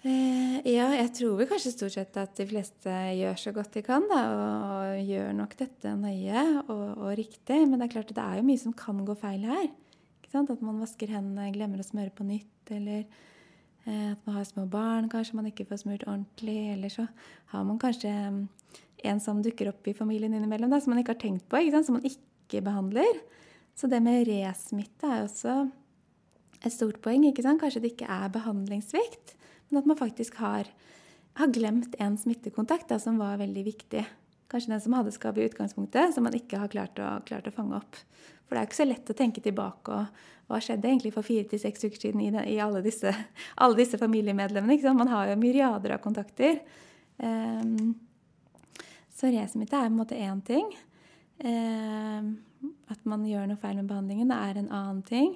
Eh, 0.07 0.59
ja, 0.71 0.93
jeg 0.95 1.11
tror 1.17 1.41
vel 1.41 1.49
kanskje 1.51 1.73
stort 1.75 1.97
sett 1.97 2.17
at 2.21 2.37
de 2.39 2.45
fleste 2.47 2.93
gjør 3.19 3.39
så 3.41 3.53
godt 3.57 3.75
de 3.75 3.83
kan, 3.83 4.05
da, 4.07 4.21
og, 4.31 5.01
gjør 5.03 5.33
nok 5.35 5.57
dette 5.59 5.95
nøye 5.99 6.45
og, 6.69 6.85
og 6.93 7.17
riktig. 7.19 7.65
Men 7.65 7.79
det 7.79 7.89
er 7.89 7.95
klart 7.97 8.13
at 8.13 8.19
det 8.21 8.27
er 8.27 8.39
jo 8.39 8.47
mye 8.47 8.63
som 8.63 8.77
kan 8.79 9.01
gå 9.07 9.17
feil 9.19 9.47
her. 9.49 9.67
At 10.29 10.61
man 10.61 10.83
vasker 10.83 11.11
hendene, 11.11 11.49
glemmer 11.55 11.81
å 11.81 11.87
smøre 11.87 12.13
på 12.15 12.27
nytt, 12.29 12.71
eller 12.77 13.01
eh, 13.89 14.11
at 14.13 14.21
man 14.29 14.37
har 14.37 14.47
små 14.47 14.67
barn, 14.71 15.09
kanskje 15.11 15.39
man 15.39 15.49
ikke 15.51 15.67
får 15.71 15.83
smurt 15.83 16.05
ordentlig. 16.07 16.61
Eller 16.77 16.93
så 16.93 17.09
har 17.55 17.65
man 17.67 17.81
kanskje 17.81 18.13
mm, 18.13 18.43
en 19.09 19.23
som 19.25 19.41
dukker 19.43 19.73
opp 19.73 19.89
i 19.89 19.97
familien 19.97 20.37
innimellom, 20.37 20.71
da, 20.71 20.83
som 20.85 20.93
man 20.93 21.03
ikke 21.03 21.17
har 21.17 21.23
tenkt 21.25 21.49
på, 21.51 21.65
som 21.81 21.97
man 21.97 22.07
ikke 22.07 22.63
behandler. 22.67 23.19
Så 23.79 23.91
det 23.91 24.03
med 24.05 24.29
resmitte 24.29 25.09
er 25.09 25.25
også 25.25 25.57
et 26.61 26.75
stort 26.75 27.01
poeng. 27.03 27.25
Kanskje 27.35 27.83
det 27.83 27.95
ikke 27.95 28.11
er 28.11 28.31
behandlingssvikt, 28.35 29.38
men 29.69 29.81
at 29.83 29.91
man 29.91 29.99
faktisk 29.99 30.39
har, 30.43 30.71
har 31.39 31.53
glemt 31.55 31.95
en 31.99 32.17
smittekontakt 32.19 32.89
da, 32.91 32.99
som 33.03 33.21
var 33.21 33.41
veldig 33.43 33.65
viktig. 33.67 34.07
Kanskje 34.49 34.73
den 34.73 34.81
som 34.81 34.97
hadde 34.97 35.13
skabb 35.13 35.39
i 35.39 35.45
utgangspunktet, 35.45 36.15
som 36.15 36.25
man 36.25 36.37
ikke 36.37 36.61
har 36.63 36.73
klart 36.73 37.01
å, 37.03 37.19
klart 37.29 37.51
å 37.51 37.55
fange 37.55 37.77
opp. 37.77 38.01
For 38.49 38.57
det 38.57 38.63
er 38.63 38.69
ikke 38.71 38.81
så 38.81 38.89
lett 38.89 39.13
å 39.13 39.17
tenke 39.17 39.45
tilbake 39.45 39.93
og 39.93 40.27
hva 40.49 40.61
skjedde 40.65 40.89
egentlig 40.89 41.13
for 41.13 41.27
fire 41.27 41.45
til 41.51 41.61
seks 41.61 41.85
uker 41.85 42.01
siden 42.01 42.23
i, 42.25 42.31
i 42.55 42.57
alle, 42.65 42.81
disse, 42.85 43.13
alle 43.63 43.77
disse 43.77 44.01
familiemedlemmene. 44.01 44.95
Man 44.97 45.13
har 45.13 45.29
jo 45.29 45.41
myriader 45.41 45.99
av 45.99 46.05
kontakter. 46.05 46.63
Um, 47.21 47.93
så 49.19 49.29
resmitte 49.35 49.77
er 49.77 49.91
på 49.91 49.93
en 49.93 49.99
måte 49.99 50.17
én 50.17 50.41
ting. 50.47 50.71
Ehm, 51.45 52.37
at 52.91 53.05
man 53.07 53.27
gjør 53.27 53.49
noe 53.51 53.61
feil 53.61 53.77
med 53.79 53.89
behandlingen, 53.91 54.31
er 54.35 54.59
en 54.59 54.71
annen 54.75 55.03
ting. 55.07 55.35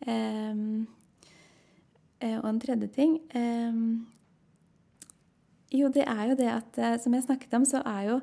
Eh, 0.00 0.54
og 2.40 2.48
en 2.48 2.60
tredje 2.62 2.88
ting 2.94 3.18
ehm, 3.36 4.06
Jo, 5.74 5.90
det 5.92 6.06
er 6.08 6.22
jo 6.30 6.36
det 6.38 6.48
at 6.48 6.78
eh, 6.80 6.98
Som 7.02 7.16
jeg 7.16 7.26
snakket 7.26 7.56
om, 7.58 7.66
så 7.68 7.82
er 7.84 8.02
jo 8.06 8.18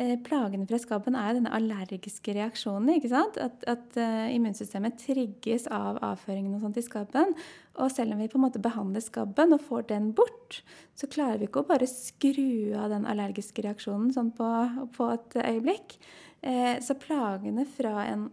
eh, 0.00 0.16
plagene 0.26 0.66
fra 0.66 0.80
skabben 0.82 1.14
er 1.18 1.36
denne 1.36 1.52
allergiske 1.54 2.34
reaksjonen. 2.34 2.96
ikke 2.96 3.12
sant? 3.12 3.38
At, 3.38 3.62
at 3.70 3.98
eh, 4.00 4.32
immunsystemet 4.34 4.98
trigges 5.04 5.68
av 5.72 6.00
avføringen 6.04 6.56
og 6.56 6.64
sånt 6.64 6.80
i 6.80 6.84
skabben. 6.84 7.36
Og 7.78 7.92
selv 7.92 8.16
om 8.16 8.22
vi 8.22 8.28
på 8.32 8.40
en 8.40 8.46
måte 8.46 8.62
behandler 8.62 9.04
skabben 9.04 9.54
og 9.54 9.62
får 9.68 9.86
den 9.92 10.10
bort, 10.16 10.62
så 10.96 11.08
klarer 11.12 11.38
vi 11.40 11.50
ikke 11.50 11.62
å 11.62 11.68
bare 11.68 11.88
skru 11.90 12.74
av 12.76 12.90
den 12.92 13.06
allergiske 13.08 13.64
reaksjonen 13.64 14.10
sånn 14.16 14.32
på, 14.36 14.50
på 14.96 15.12
et 15.14 15.38
øyeblikk. 15.44 15.98
Eh, 16.42 16.74
så 16.84 16.98
plagene 16.98 17.68
fra 17.68 18.02
en 18.08 18.28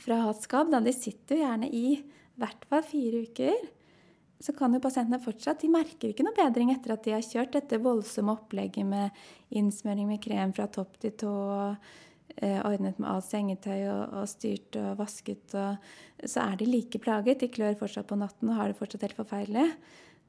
fra 0.00 0.16
å 0.16 0.22
ha 0.22 0.30
hatt 0.30 0.44
skabb, 0.44 0.72
de 0.72 0.92
sitter 0.94 1.36
jo 1.36 1.44
gjerne 1.44 1.68
i 1.68 1.86
hvert 2.40 2.66
fall 2.70 2.84
fire 2.86 3.24
uker. 3.26 3.58
Så 4.42 4.54
kan 4.56 4.74
jo 4.74 4.82
pasientene 4.82 5.22
fortsatt 5.22 5.62
De 5.62 5.70
merker 5.70 6.10
ikke 6.10 6.24
noe 6.26 6.36
bedring 6.36 6.72
etter 6.74 6.96
at 6.96 7.04
de 7.06 7.14
har 7.14 7.24
kjørt 7.24 7.54
dette 7.54 7.78
voldsomme 7.82 8.34
opplegget 8.34 8.88
med 8.88 9.22
innsmøring 9.54 10.08
med 10.10 10.22
krem 10.24 10.54
fra 10.56 10.66
topp 10.72 10.98
til 11.02 11.14
tå, 11.22 11.34
eh, 12.36 12.58
ordnet 12.66 12.98
med 12.98 13.10
alt 13.12 13.28
sengetøy 13.28 13.84
og, 13.86 14.02
og, 14.18 14.30
styrt 14.30 14.78
og 14.80 14.96
vasket. 14.98 15.54
Og, 15.54 15.92
så 16.24 16.46
er 16.46 16.58
de 16.58 16.70
like 16.70 17.02
plaget. 17.02 17.42
De 17.42 17.50
klør 17.52 17.78
fortsatt 17.78 18.08
på 18.10 18.18
natten 18.18 18.50
og 18.50 18.58
har 18.58 18.72
det 18.72 18.80
fortsatt 18.80 19.06
helt 19.06 19.20
forferdelig. 19.20 19.68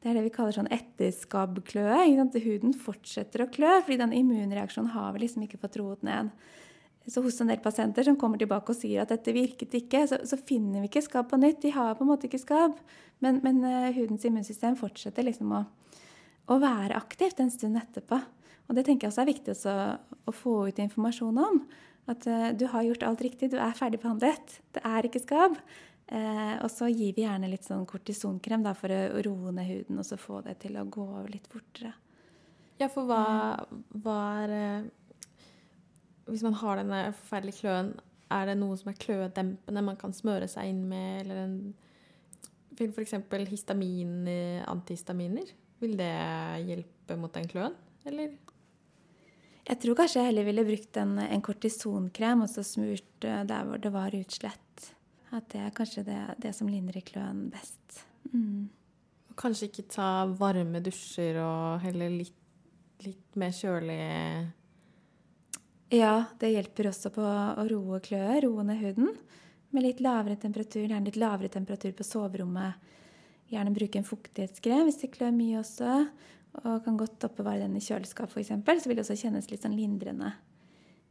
Det 0.03 0.11
er 0.11 0.19
det 0.19 0.25
vi 0.25 0.33
kaller 0.35 0.51
sånn 0.51 0.73
etterskabbkløe. 0.75 2.03
Huden 2.43 2.73
fortsetter 2.75 3.45
å 3.45 3.49
klø, 3.49 3.77
fordi 3.85 4.01
den 4.01 4.15
immunreaksjonen 4.17 4.91
har 4.91 5.13
vi 5.15 5.23
liksom 5.23 5.45
ikke 5.45 5.61
fått 5.61 5.79
roet 5.79 6.03
ned. 6.03 6.33
Så 7.07 7.21
hos 7.21 7.41
en 7.43 7.49
del 7.51 7.59
pasienter 7.59 8.05
som 8.07 8.15
kommer 8.19 8.39
tilbake 8.39 8.71
og 8.71 8.77
sier 8.79 9.03
at 9.03 9.11
dette 9.11 9.33
virket 9.35 9.73
ikke, 9.75 10.05
så, 10.07 10.21
så 10.23 10.37
finner 10.39 10.79
vi 10.79 10.87
ikke 10.87 11.03
skabb 11.03 11.27
på 11.33 11.39
nytt. 11.41 11.59
De 11.65 11.73
har 11.75 11.97
på 11.97 12.05
en 12.05 12.11
måte 12.13 12.29
ikke 12.29 12.39
skabb. 12.39 12.77
Men, 13.23 13.41
men 13.43 13.59
uh, 13.65 13.89
hudens 13.95 14.23
immunsystem 14.27 14.77
fortsetter 14.79 15.27
liksom 15.27 15.51
å, 15.51 15.63
å, 16.47 16.59
være 16.63 16.95
aktivt 16.95 17.41
en 17.43 17.51
stund 17.51 17.79
etterpå. 17.81 18.21
Og 18.69 18.77
det 18.77 18.85
tenker 18.87 19.09
jeg 19.09 19.11
også 19.11 19.23
er 19.25 19.31
viktig 19.33 19.51
også, 19.51 19.73
å 20.31 20.35
få 20.35 20.55
ut 20.71 20.79
informasjon 20.79 21.41
om. 21.43 21.59
At 22.11 22.23
uh, 22.31 22.51
du 22.55 22.69
har 22.71 22.87
gjort 22.87 23.03
alt 23.09 23.25
riktig, 23.27 23.51
du 23.51 23.59
er 23.59 23.75
ferdigbehandlet. 23.75 24.61
Det 24.75 24.85
er 24.87 25.09
ikke 25.09 25.25
skabb. 25.25 25.59
Uh, 26.07 26.55
og 26.63 26.69
så 26.71 26.87
gir 26.87 27.11
vi 27.17 27.27
gjerne 27.27 27.51
litt 27.51 27.67
sånn 27.67 27.83
kortisonkrem 27.89 28.63
da, 28.63 28.71
for 28.79 28.95
å 28.95 29.19
roe 29.27 29.51
ned 29.55 29.67
huden 29.67 29.99
og 29.99 30.07
så 30.07 30.15
få 30.19 30.39
det 30.47 30.55
til 30.63 30.79
å 30.79 30.87
gå 30.87 31.07
litt 31.27 31.51
fortere. 31.51 31.97
Ja, 32.79 32.87
for 32.91 33.07
hva, 33.07 33.23
hva 34.03 34.19
er 34.43 34.51
hvis 36.27 36.43
man 36.45 36.57
har 36.61 36.79
denne 36.79 36.99
forferdelige 37.17 37.63
kløen, 37.63 37.93
er 38.33 38.47
det 38.49 38.57
noe 38.57 38.77
som 38.79 38.89
er 38.89 39.01
kløedempende 39.01 39.83
man 39.85 39.99
kan 39.99 40.15
smøre 40.15 40.47
seg 40.49 40.71
inn 40.71 40.85
med, 40.89 41.23
eller 41.23 41.41
en 41.43 41.57
f.eks. 42.73 43.13
histamin, 43.51 44.23
antihistaminer, 44.69 45.51
vil 45.83 45.97
det 45.99 46.13
hjelpe 46.65 47.17
mot 47.19 47.33
den 47.35 47.49
kløen, 47.51 47.75
eller? 48.09 48.33
Jeg 49.63 49.79
tror 49.79 49.95
kanskje 49.95 50.19
jeg 50.19 50.31
heller 50.31 50.47
ville 50.47 50.65
brukt 50.67 50.97
en, 50.99 51.17
en 51.23 51.43
kortisonkrem 51.43 52.43
og 52.43 52.49
så 52.51 52.65
smurt 52.67 53.27
eh, 53.27 53.43
der 53.47 53.67
hvor 53.67 53.79
det 53.79 53.93
var 53.93 54.15
utslett. 54.17 54.89
At 55.33 55.47
det 55.53 55.61
er 55.63 55.75
kanskje 55.75 56.03
det, 56.07 56.19
det 56.43 56.51
som 56.57 56.67
lindrer 56.69 57.05
kløen 57.05 57.45
best. 57.53 58.03
Mm. 58.33 58.67
Kanskje 59.39 59.69
ikke 59.69 59.87
ta 59.93 60.09
varme 60.37 60.81
dusjer 60.83 61.39
og 61.41 61.79
heller 61.85 62.11
litt, 62.11 62.35
litt 63.05 63.39
mer 63.39 63.55
kjølig 63.55 64.01
ja, 65.93 66.13
det 66.41 66.51
hjelper 66.53 66.89
også 66.89 67.11
på 67.13 67.23
å 67.23 67.65
roe 67.69 67.99
kløe, 68.03 68.39
roe 68.45 68.65
ned 68.65 68.81
huden. 68.81 69.13
Med 69.73 69.85
litt 69.85 70.01
lavere 70.05 70.37
temperatur, 70.41 70.85
gjerne 70.85 71.07
litt 71.07 71.19
lavere 71.21 71.49
temperatur 71.53 71.93
på 71.97 72.05
soverommet. 72.05 72.91
Gjerne 73.53 73.73
bruke 73.75 73.99
en 73.99 74.07
fuktighetskrem 74.07 74.87
hvis 74.87 75.01
det 75.03 75.11
klør 75.13 75.33
mye 75.35 75.59
også. 75.61 75.97
Og 76.63 76.83
kan 76.85 76.97
godt 76.97 77.25
oppbevare 77.25 77.63
den 77.65 77.77
i 77.77 77.81
kjøleskap 77.81 78.29
f.eks. 78.29 78.51
Så 78.53 78.89
vil 78.89 78.99
det 78.99 79.05
også 79.05 79.17
kjennes 79.17 79.49
litt 79.49 79.65
sånn 79.65 79.77
lindrende, 79.77 80.35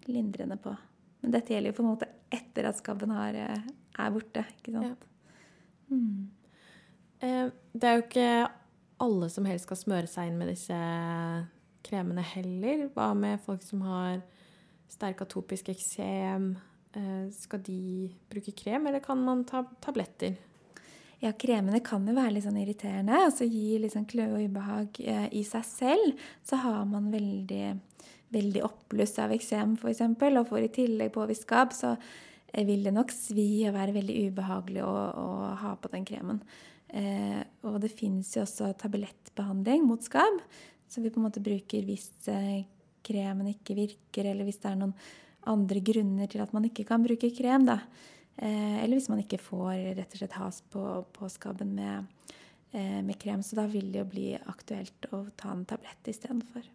lindrende 0.06 0.58
på. 0.62 0.74
Men 1.22 1.34
dette 1.34 1.54
gjelder 1.54 1.72
jo 1.72 1.78
på 1.78 1.84
en 1.84 1.90
måte 1.92 2.10
etter 2.34 2.66
at 2.70 2.78
skabben 2.78 3.10
har, 3.14 3.38
eh, 3.38 3.66
er 3.98 4.14
borte. 4.14 4.44
ikke 4.58 4.74
sant? 4.74 5.06
Ja. 5.06 5.08
Mm. 5.92 6.30
Det 7.22 7.86
er 7.86 7.98
jo 7.98 8.02
ikke 8.02 8.50
alle 9.02 9.28
som 9.30 9.46
helst 9.46 9.68
skal 9.68 9.78
smøre 9.78 10.10
seg 10.10 10.30
inn 10.30 10.38
med 10.40 10.50
disse 10.50 10.78
kremene 11.86 12.22
heller. 12.32 12.88
Hva 12.94 13.12
med 13.14 13.42
folk 13.44 13.62
som 13.62 13.82
har 13.86 14.22
sterk 14.92 15.24
atopisk 15.24 15.72
eksem. 15.72 16.52
Eh, 16.94 17.26
skal 17.34 17.62
de 17.64 18.10
bruke 18.30 18.54
krem, 18.56 18.86
eller 18.86 19.00
kan 19.04 19.20
man 19.24 19.44
ta 19.48 19.64
tabletter? 19.84 20.36
Ja, 21.22 21.30
kremene 21.38 21.78
kan 21.86 22.02
jo 22.08 22.16
være 22.16 22.34
litt 22.34 22.44
sånn 22.48 22.58
irriterende. 22.58 23.14
altså 23.28 23.46
Gi 23.46 23.78
litt 23.78 23.94
sånn 23.94 24.08
kløe 24.10 24.32
og 24.34 24.42
ubehag 24.42 24.98
eh, 25.06 25.28
i 25.38 25.44
seg 25.46 25.64
selv. 25.68 26.24
Så 26.42 26.58
har 26.64 26.82
man 26.90 27.12
veldig, 27.12 27.76
veldig 28.34 28.64
oppbluss 28.66 29.14
av 29.22 29.34
eksem 29.36 29.76
f.eks., 29.78 30.02
og 30.02 30.50
får 30.50 30.66
i 30.66 30.72
tillegg 30.80 31.14
påvist 31.14 31.46
skabb, 31.46 31.76
så 31.78 31.94
eh, 31.94 32.66
vil 32.66 32.82
det 32.88 32.94
nok 32.96 33.14
svi 33.14 33.62
og 33.68 33.76
være 33.78 33.94
veldig 34.00 34.18
ubehagelig 34.32 34.82
å, 34.82 34.92
å 35.22 35.28
ha 35.62 35.72
på 35.78 35.92
den 35.94 36.08
kremen. 36.10 36.42
Eh, 36.90 37.40
og 37.70 37.78
det 37.86 37.94
fins 37.94 38.34
jo 38.34 38.42
også 38.42 38.74
tablettbehandling 38.82 39.86
mot 39.86 40.02
skabb, 40.02 40.42
så 40.90 41.00
vi 41.00 41.14
på 41.14 41.22
en 41.22 41.28
måte 41.30 41.40
bruker 41.40 41.86
hvis 41.86 42.10
eh, 42.28 42.66
kremen 43.04 43.50
ikke 43.52 43.76
virker, 43.78 44.28
eller 44.30 44.46
hvis 44.48 44.60
det 44.62 44.70
er 44.70 44.80
noen 44.80 44.94
andre 45.50 45.82
grunner 45.82 46.30
til 46.30 46.42
at 46.44 46.52
man 46.54 46.66
ikke 46.68 46.86
kan 46.88 47.02
bruke 47.04 47.32
krem. 47.34 47.66
Da. 47.66 47.80
Eh, 48.36 48.82
eller 48.82 48.96
hvis 48.96 49.10
man 49.10 49.22
ikke 49.22 49.40
får 49.42 49.96
rett 49.98 50.14
og 50.14 50.20
slett 50.20 50.38
has 50.38 50.60
på, 50.72 50.84
på 51.14 51.30
skabben 51.32 51.74
med, 51.78 52.06
eh, 52.70 53.00
med, 53.02 53.16
krem. 53.22 53.42
Så 53.42 53.58
da 53.58 53.66
vil 53.70 53.90
det 53.92 54.02
jo 54.02 54.10
bli 54.12 54.28
aktuelt 54.36 55.10
å 55.12 55.24
ta 55.36 55.52
en 55.54 55.66
tablett 55.68 56.12
istedenfor. 56.12 56.68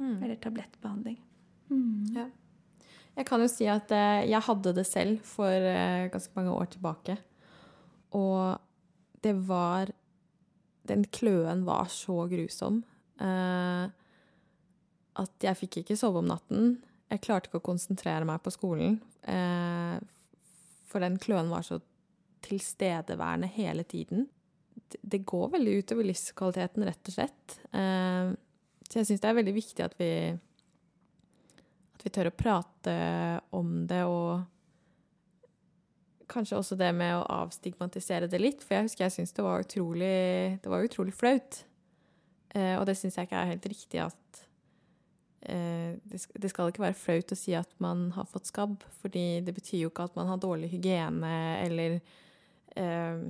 Mm. 0.00 0.16
Eller 0.22 0.40
tablettbehandling. 0.42 1.20
Mm. 1.70 2.16
Ja. 2.16 2.28
Jeg 3.14 3.28
kan 3.28 3.44
jo 3.44 3.50
si 3.50 3.68
at 3.70 3.92
eh, 3.94 4.24
jeg 4.30 4.46
hadde 4.48 4.74
det 4.74 4.86
selv 4.88 5.20
for 5.28 5.68
ganske 6.10 6.34
mange 6.38 6.56
år 6.56 6.72
tilbake. 6.72 7.18
Og 8.14 8.56
det 9.24 9.34
var 9.48 9.92
Den 10.84 11.06
kløen 11.08 11.62
var 11.64 11.86
så 11.88 12.26
grusom. 12.28 12.82
Eh, 13.16 13.84
at 15.20 15.46
jeg 15.46 15.58
fikk 15.58 15.80
ikke 15.82 15.96
sove 15.98 16.20
om 16.22 16.30
natten. 16.30 16.76
Jeg 17.12 17.22
klarte 17.24 17.50
ikke 17.50 17.60
å 17.62 17.68
konsentrere 17.70 18.26
meg 18.26 18.42
på 18.42 18.52
skolen. 18.54 18.98
Eh, 19.22 19.98
for 20.90 21.04
den 21.04 21.18
kløen 21.22 21.52
var 21.52 21.66
så 21.66 21.80
tilstedeværende 22.44 23.48
hele 23.54 23.84
tiden. 23.88 24.26
Det 25.00 25.24
går 25.26 25.52
veldig 25.54 25.76
utover 25.82 26.08
livskvaliteten, 26.08 26.86
rett 26.86 27.10
og 27.10 27.16
slett. 27.16 27.58
Eh, 27.72 28.32
så 28.88 29.00
jeg 29.00 29.08
syns 29.08 29.22
det 29.22 29.30
er 29.30 29.38
veldig 29.38 29.54
viktig 29.56 29.84
at 29.84 29.94
vi, 29.98 30.10
at 31.94 32.04
vi 32.04 32.12
tør 32.14 32.30
å 32.30 32.36
prate 32.36 32.96
om 33.56 33.86
det, 33.90 34.02
og 34.06 34.44
kanskje 36.30 36.58
også 36.58 36.78
det 36.80 36.90
med 36.96 37.14
å 37.16 37.26
avstigmatisere 37.42 38.28
det 38.30 38.40
litt. 38.42 38.64
For 38.64 38.76
jeg 38.76 38.88
husker 38.88 39.06
jeg 39.06 39.16
syns 39.18 39.34
det 39.36 39.46
var 39.46 39.64
utrolig, 39.64 40.58
det 40.62 40.72
var 40.72 40.84
utrolig 40.84 41.14
flaut. 41.16 41.62
Eh, 42.54 42.74
og 42.78 42.86
det 42.88 42.96
syns 42.98 43.18
jeg 43.18 43.28
ikke 43.28 43.40
er 43.40 43.52
helt 43.54 43.70
riktig 43.70 44.02
at 44.04 44.44
det 45.44 46.48
skal 46.48 46.70
ikke 46.70 46.86
være 46.86 46.96
flaut 46.96 47.32
å 47.34 47.36
si 47.36 47.52
at 47.56 47.68
man 47.84 48.06
har 48.16 48.28
fått 48.30 48.48
skabb, 48.48 48.78
fordi 49.02 49.42
det 49.44 49.52
betyr 49.56 49.82
jo 49.82 49.90
ikke 49.92 50.06
at 50.08 50.16
man 50.16 50.30
har 50.32 50.40
dårlig 50.40 50.70
hygiene 50.72 51.34
eller 51.60 51.98
eh, 52.80 53.26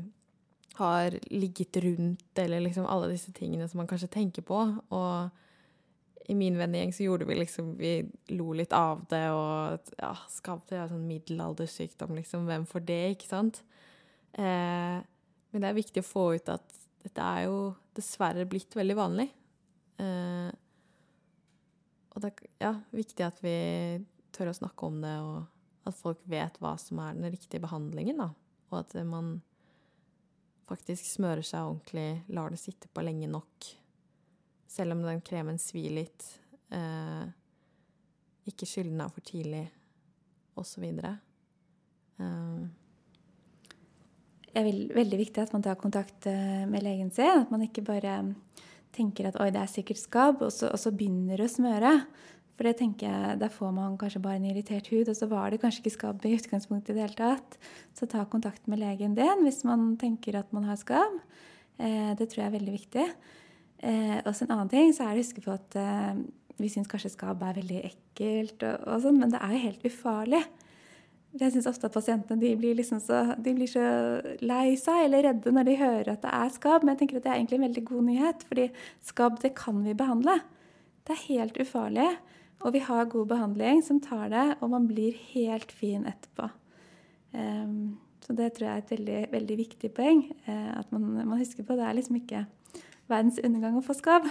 har 0.79 1.19
ligget 1.31 1.77
rundt, 1.85 2.39
eller 2.39 2.61
liksom 2.61 2.87
alle 2.87 3.13
disse 3.13 3.33
tingene 3.35 3.69
som 3.69 3.83
man 3.83 3.91
kanskje 3.91 4.11
tenker 4.15 4.47
på. 4.47 4.61
Og 4.95 6.31
i 6.31 6.35
min 6.39 6.57
vennegjeng 6.59 6.95
så 6.97 7.05
gjorde 7.05 7.29
vi 7.29 7.37
liksom 7.37 7.75
Vi 7.79 7.93
lo 8.33 8.53
litt 8.57 8.73
av 8.75 9.05
det, 9.11 9.27
og 9.31 9.93
ja, 9.99 10.15
skabb 10.33 10.65
det 10.71 10.81
er 10.81 10.91
sånn 10.91 11.07
middelaldersykdom, 11.09 12.15
liksom. 12.19 12.49
Hvem 12.49 12.67
får 12.71 12.87
det, 12.89 13.03
ikke 13.17 13.31
sant? 13.31 13.63
Eh, 14.33 14.99
men 15.55 15.63
det 15.63 15.71
er 15.71 15.79
viktig 15.79 16.03
å 16.03 16.09
få 16.09 16.27
ut 16.35 16.51
at 16.51 16.83
dette 17.05 17.31
er 17.37 17.47
jo 17.47 17.59
dessverre 17.95 18.47
blitt 18.49 18.75
veldig 18.75 18.97
vanlig. 18.99 19.29
Eh, 20.03 20.51
og 22.15 22.23
det 22.23 22.31
er 22.31 22.45
ja, 22.63 22.73
viktig 22.95 23.27
at 23.27 23.41
vi 23.43 23.57
tør 24.35 24.53
å 24.53 24.57
snakke 24.57 24.87
om 24.87 25.01
det, 25.03 25.15
og 25.23 25.89
at 25.89 25.99
folk 25.99 26.23
vet 26.31 26.57
hva 26.63 26.77
som 26.81 27.01
er 27.03 27.17
den 27.17 27.33
riktige 27.35 27.63
behandlingen. 27.65 28.23
Da. 28.23 28.31
Og 28.71 28.79
at 28.81 28.95
man 29.07 29.37
faktisk 30.69 31.07
smører 31.07 31.45
seg 31.45 31.67
ordentlig, 31.67 32.23
lar 32.33 32.55
det 32.55 32.61
sitte 32.63 32.91
på 32.91 33.05
lenge 33.05 33.29
nok. 33.31 33.69
Selv 34.71 34.95
om 34.95 35.03
den 35.05 35.23
kremen 35.27 35.59
svir 35.61 35.93
litt. 35.99 36.29
Eh, 36.75 37.27
ikke 38.49 38.69
skylle 38.69 38.93
den 38.93 39.05
av 39.05 39.13
for 39.15 39.27
tidlig, 39.27 39.67
osv. 40.61 40.87
Eh. 40.87 42.65
Det 44.55 44.63
er 44.63 44.71
veldig 44.95 45.19
viktig 45.19 45.43
at 45.43 45.55
man 45.55 45.65
tar 45.67 45.79
kontakt 45.81 46.29
eh, 46.31 46.65
med 46.71 46.87
legen 46.87 47.11
sin. 47.15 47.43
At 47.43 47.51
man 47.51 47.67
ikke 47.67 47.87
bare 47.87 48.21
tenker 48.95 49.29
at 49.29 49.39
oi, 49.43 49.51
det 49.55 49.61
er 49.63 49.71
sikkert 49.71 50.01
skabb, 50.01 50.45
og 50.47 50.53
så, 50.55 50.71
og 50.73 50.81
så 50.81 50.93
begynner 50.95 51.43
å 51.43 51.51
smøre. 51.51 51.93
For 52.55 52.69
det 52.69 52.77
tenker 52.79 53.09
jeg, 53.09 53.39
Da 53.41 53.49
får 53.51 53.73
man 53.75 53.97
kanskje 53.99 54.23
bare 54.23 54.39
en 54.39 54.47
irritert 54.47 54.89
hud, 54.93 55.09
og 55.11 55.17
så 55.19 55.27
var 55.31 55.51
det 55.51 55.61
kanskje 55.63 55.83
ikke 55.83 55.97
skabb 55.97 56.27
i 56.27 56.37
utgangspunktet 56.37 56.95
i 56.95 56.99
det 56.99 57.07
hele 57.09 57.19
tatt. 57.19 57.59
Så 57.99 58.07
ta 58.11 58.23
kontakt 58.31 58.69
med 58.71 58.79
legen 58.83 59.17
din 59.19 59.43
hvis 59.43 59.65
man 59.67 59.97
tenker 59.99 60.39
at 60.39 60.53
man 60.55 60.69
har 60.71 60.79
skabb. 60.79 61.19
Eh, 61.79 62.15
det 62.15 62.29
tror 62.31 62.45
jeg 62.45 62.51
er 62.53 62.59
veldig 62.59 62.77
viktig. 62.77 63.07
Eh, 63.85 64.19
og 64.23 64.33
så 64.33 64.47
en 64.47 64.55
annen 64.55 64.71
ting 64.71 64.95
så 64.95 65.05
er 65.05 65.15
det 65.15 65.25
å 65.25 65.27
huske 65.27 65.43
på 65.45 65.55
at 65.55 65.79
eh, 65.81 66.23
vi 66.63 66.71
syns 66.71 66.91
kanskje 66.91 67.13
skabb 67.17 67.43
er 67.43 67.59
veldig 67.59 67.81
ekkelt, 67.91 68.63
og, 68.63 68.87
og 68.87 69.03
sånn, 69.03 69.19
men 69.19 69.35
det 69.35 69.43
er 69.43 69.57
jo 69.57 69.65
helt 69.67 69.89
ufarlig. 69.91 70.45
Jeg 71.35 71.51
syns 71.51 71.67
ofte 71.67 71.89
at 71.89 71.95
pasientene 71.97 72.39
de 72.39 72.53
blir, 72.59 72.77
liksom 72.79 73.01
så, 73.03 73.25
de 73.43 73.55
blir, 73.57 73.67
så, 73.71 73.83
lei 74.45 74.77
seg 74.79 75.09
eller 75.09 75.27
redde 75.27 75.51
når 75.55 75.67
de 75.67 75.75
hører 75.81 76.13
at 76.13 76.23
det 76.23 76.31
er 76.31 76.53
skabb. 76.55 76.85
Men 76.85 76.95
jeg 76.95 77.01
tenker 77.03 77.19
at 77.19 77.27
det 77.27 77.33
er 77.33 77.41
egentlig 77.41 77.59
en 77.59 77.67
veldig 77.67 77.85
god 77.89 78.07
nyhet, 78.07 78.47
fordi 78.51 78.69
skabb 79.09 79.41
det 79.43 79.55
kan 79.59 79.83
vi 79.83 79.97
behandle. 79.99 80.39
Det 81.05 81.17
er 81.17 81.27
helt 81.27 81.59
ufarlig, 81.61 82.07
og 82.63 82.77
vi 82.77 82.85
har 82.87 83.11
god 83.13 83.27
behandling 83.35 83.83
som 83.85 83.99
tar 84.01 84.31
det, 84.33 84.47
og 84.61 84.71
man 84.73 84.87
blir 84.89 85.19
helt 85.35 85.75
fin 85.75 86.07
etterpå. 86.09 86.49
Um, 87.35 87.99
Så 88.25 88.33
det 88.33 88.55
tror 88.57 88.69
jeg 88.69 88.73
er 88.73 88.83
et 88.83 88.93
veldig, 88.95 89.21
veldig 89.33 89.57
viktig 89.59 89.91
poeng. 89.93 90.23
Eh, 90.49 90.71
at 90.79 90.93
man, 90.93 91.03
man, 91.29 91.39
husker 91.39 91.65
på 91.67 91.77
det 91.77 91.85
er 91.85 91.97
liksom 91.99 92.17
ikke 92.17 92.47
verdens 93.11 93.41
undergang 93.45 93.77
å 93.77 93.85
få 93.85 93.97
skabb. 93.99 94.31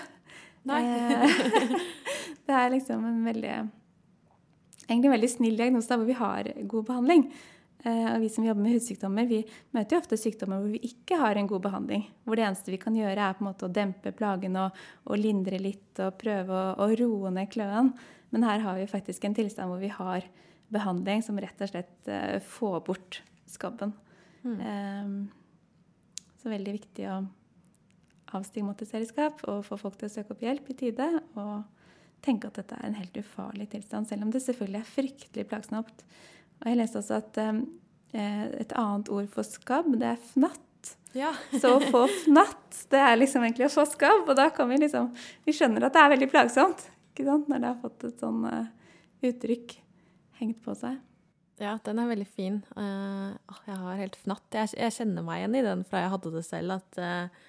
Nei. 0.66 0.80
Eh, 0.82 1.76
det 2.48 2.56
er 2.58 2.72
liksom 2.74 3.06
en 3.06 3.20
veldig 3.28 3.58
egentlig 4.88 5.10
en 5.10 5.16
veldig 5.16 5.32
snill 5.32 5.60
diagnose 5.60 5.98
hvor 5.98 6.08
vi 6.08 6.18
har 6.18 6.50
god 6.70 6.88
behandling. 6.90 7.28
Eh, 7.84 8.08
og 8.14 8.22
vi 8.24 8.30
som 8.32 8.46
jobber 8.48 8.64
med 8.64 8.78
hudsykdommer, 8.78 9.28
vi 9.28 9.42
møter 9.76 9.98
jo 9.98 10.02
ofte 10.04 10.20
sykdommer 10.20 10.62
hvor 10.62 10.72
vi 10.72 10.82
ikke 10.88 11.20
har 11.20 11.40
en 11.40 11.50
god 11.50 11.66
behandling. 11.66 12.06
Hvor 12.24 12.40
det 12.40 12.46
eneste 12.48 12.72
vi 12.72 12.80
kan 12.80 12.96
gjøre, 12.96 13.18
er 13.20 13.36
på 13.36 13.44
en 13.44 13.50
måte 13.50 13.68
å 13.68 13.74
dempe 13.76 14.14
plagen 14.16 14.56
og, 14.60 14.80
og 15.04 15.20
lindre 15.20 15.60
litt 15.60 16.00
og 16.04 16.16
prøve 16.22 16.56
å, 16.56 16.74
å 16.86 16.88
roe 17.00 17.34
ned 17.36 17.52
kløen. 17.52 17.92
Men 18.34 18.48
her 18.48 18.64
har 18.64 18.80
vi 18.80 18.90
faktisk 18.90 19.28
en 19.28 19.36
tilstand 19.38 19.70
hvor 19.70 19.84
vi 19.84 19.92
har 19.94 20.26
behandling 20.74 21.22
som 21.22 21.38
rett 21.38 21.60
og 21.62 21.70
slett 21.70 22.10
uh, 22.10 22.40
får 22.56 22.80
bort 22.88 23.20
skabben. 23.52 23.92
Mm. 24.42 24.56
Um, 24.64 26.24
så 26.42 26.50
veldig 26.50 26.74
viktig 26.80 27.06
å 27.12 27.20
avstigmatisere 28.34 29.06
skap 29.06 29.44
og 29.46 29.62
få 29.68 29.78
folk 29.78 30.00
til 30.00 30.10
å 30.10 30.14
søke 30.16 30.34
opp 30.34 30.42
hjelp 30.44 30.72
i 30.74 30.78
tide. 30.80 31.10
Og 31.38 31.73
tenke 32.24 32.50
at 32.50 32.60
dette 32.60 32.78
er 32.78 32.88
en 32.88 32.98
helt 32.98 33.18
ufarlig 33.20 33.70
tilstand, 33.74 34.10
selv 34.10 34.26
om 34.26 34.34
det 34.34 34.44
selvfølgelig 34.46 34.80
er 34.80 34.92
fryktelig 34.92 35.48
plagsomt. 35.50 36.06
Og 36.62 36.70
jeg 36.70 36.80
leste 36.80 37.02
også 37.02 37.20
at 37.20 37.40
um, 37.50 37.64
et 38.14 38.76
annet 38.80 39.12
ord 39.12 39.28
for 39.34 39.48
skabb, 39.48 39.92
det 40.00 40.14
er 40.14 40.22
fnatt. 40.32 40.60
Ja. 41.14 41.32
så 41.62 41.76
å 41.78 41.84
få 41.84 42.06
fnatt, 42.24 42.84
det 42.92 43.02
er 43.02 43.20
liksom 43.20 43.46
egentlig 43.46 43.68
å 43.68 43.74
få 43.76 43.86
skabb. 43.90 44.26
Og 44.28 44.38
da 44.40 44.50
kan 44.56 44.70
vi 44.72 44.80
liksom 44.82 45.12
Vi 45.46 45.56
skjønner 45.56 45.88
at 45.88 45.96
det 45.96 46.04
er 46.04 46.14
veldig 46.16 46.30
plagsomt 46.32 46.88
ikke 47.14 47.28
sant? 47.28 47.50
når 47.50 47.62
det 47.62 47.70
har 47.70 47.82
fått 47.82 48.06
et 48.08 48.22
sånn 48.22 48.46
uh, 48.50 48.70
uttrykk 49.24 49.76
hengt 50.40 50.62
på 50.66 50.74
seg. 50.78 50.98
Ja, 51.62 51.76
den 51.86 52.00
er 52.02 52.10
veldig 52.10 52.28
fin. 52.28 52.62
Uh, 52.74 53.36
jeg 53.68 53.78
har 53.78 54.00
helt 54.00 54.18
fnatt. 54.20 54.48
Jeg, 54.56 54.74
jeg, 54.80 54.96
kjenner 54.96 55.26
meg 55.26 55.44
igjen 55.44 55.60
i 55.60 55.66
den 55.68 55.84
fra 55.88 56.02
jeg 56.02 56.14
hadde 56.16 56.32
det 56.34 56.46
selv, 56.48 56.80
at 56.80 56.98
uh, 57.00 57.44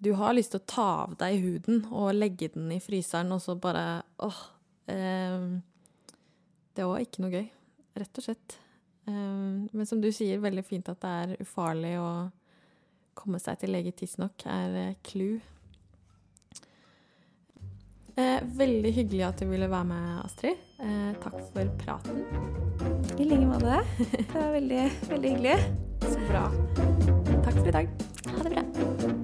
du 0.00 0.12
har 0.16 0.34
lyst 0.36 0.54
til 0.54 0.62
å 0.62 0.68
ta 0.70 0.88
av 1.04 1.14
deg 1.20 1.42
huden 1.44 1.84
og 1.90 2.14
legge 2.16 2.48
den 2.54 2.70
i 2.72 2.80
fryseren, 2.82 3.32
og 3.36 3.42
så 3.44 3.56
bare 3.60 4.02
åh. 4.24 4.40
eh, 4.88 5.46
det 6.76 6.88
var 6.88 7.04
ikke 7.04 7.24
noe 7.24 7.34
gøy, 7.34 7.48
rett 8.00 8.20
og 8.20 8.24
slett. 8.24 8.58
men 9.10 9.86
som 9.88 10.00
du 10.00 10.06
sier, 10.14 10.38
veldig 10.38 10.62
fint 10.64 10.88
at 10.88 11.00
det 11.02 11.10
er 11.10 11.42
ufarlig 11.42 11.96
å 11.98 12.10
komme 13.18 13.40
seg 13.42 13.58
til 13.60 13.74
lege 13.74 13.92
tidsnok, 13.96 14.46
er 14.46 14.94
clou. 15.02 15.40
Eh, 18.20 18.40
veldig 18.56 18.92
hyggelig 18.92 19.22
at 19.24 19.40
du 19.40 19.46
ville 19.50 19.68
være 19.70 19.84
med, 19.84 20.08
Astrid. 20.24 20.56
Eh, 20.80 21.12
takk 21.22 21.38
for 21.52 21.70
praten. 21.78 22.24
I 23.18 23.24
like 23.24 23.46
måte. 23.46 23.80
Det 24.12 24.34
var 24.34 24.52
veldig, 24.52 24.82
veldig 25.08 25.30
hyggelig. 25.36 25.56
Så 26.02 26.18
bra. 26.28 26.44
Takk 27.44 27.54
for 27.54 27.68
i 27.68 27.78
dag. 27.78 27.96
Ha 28.34 28.42
det 28.42 28.54
bra. 28.56 29.19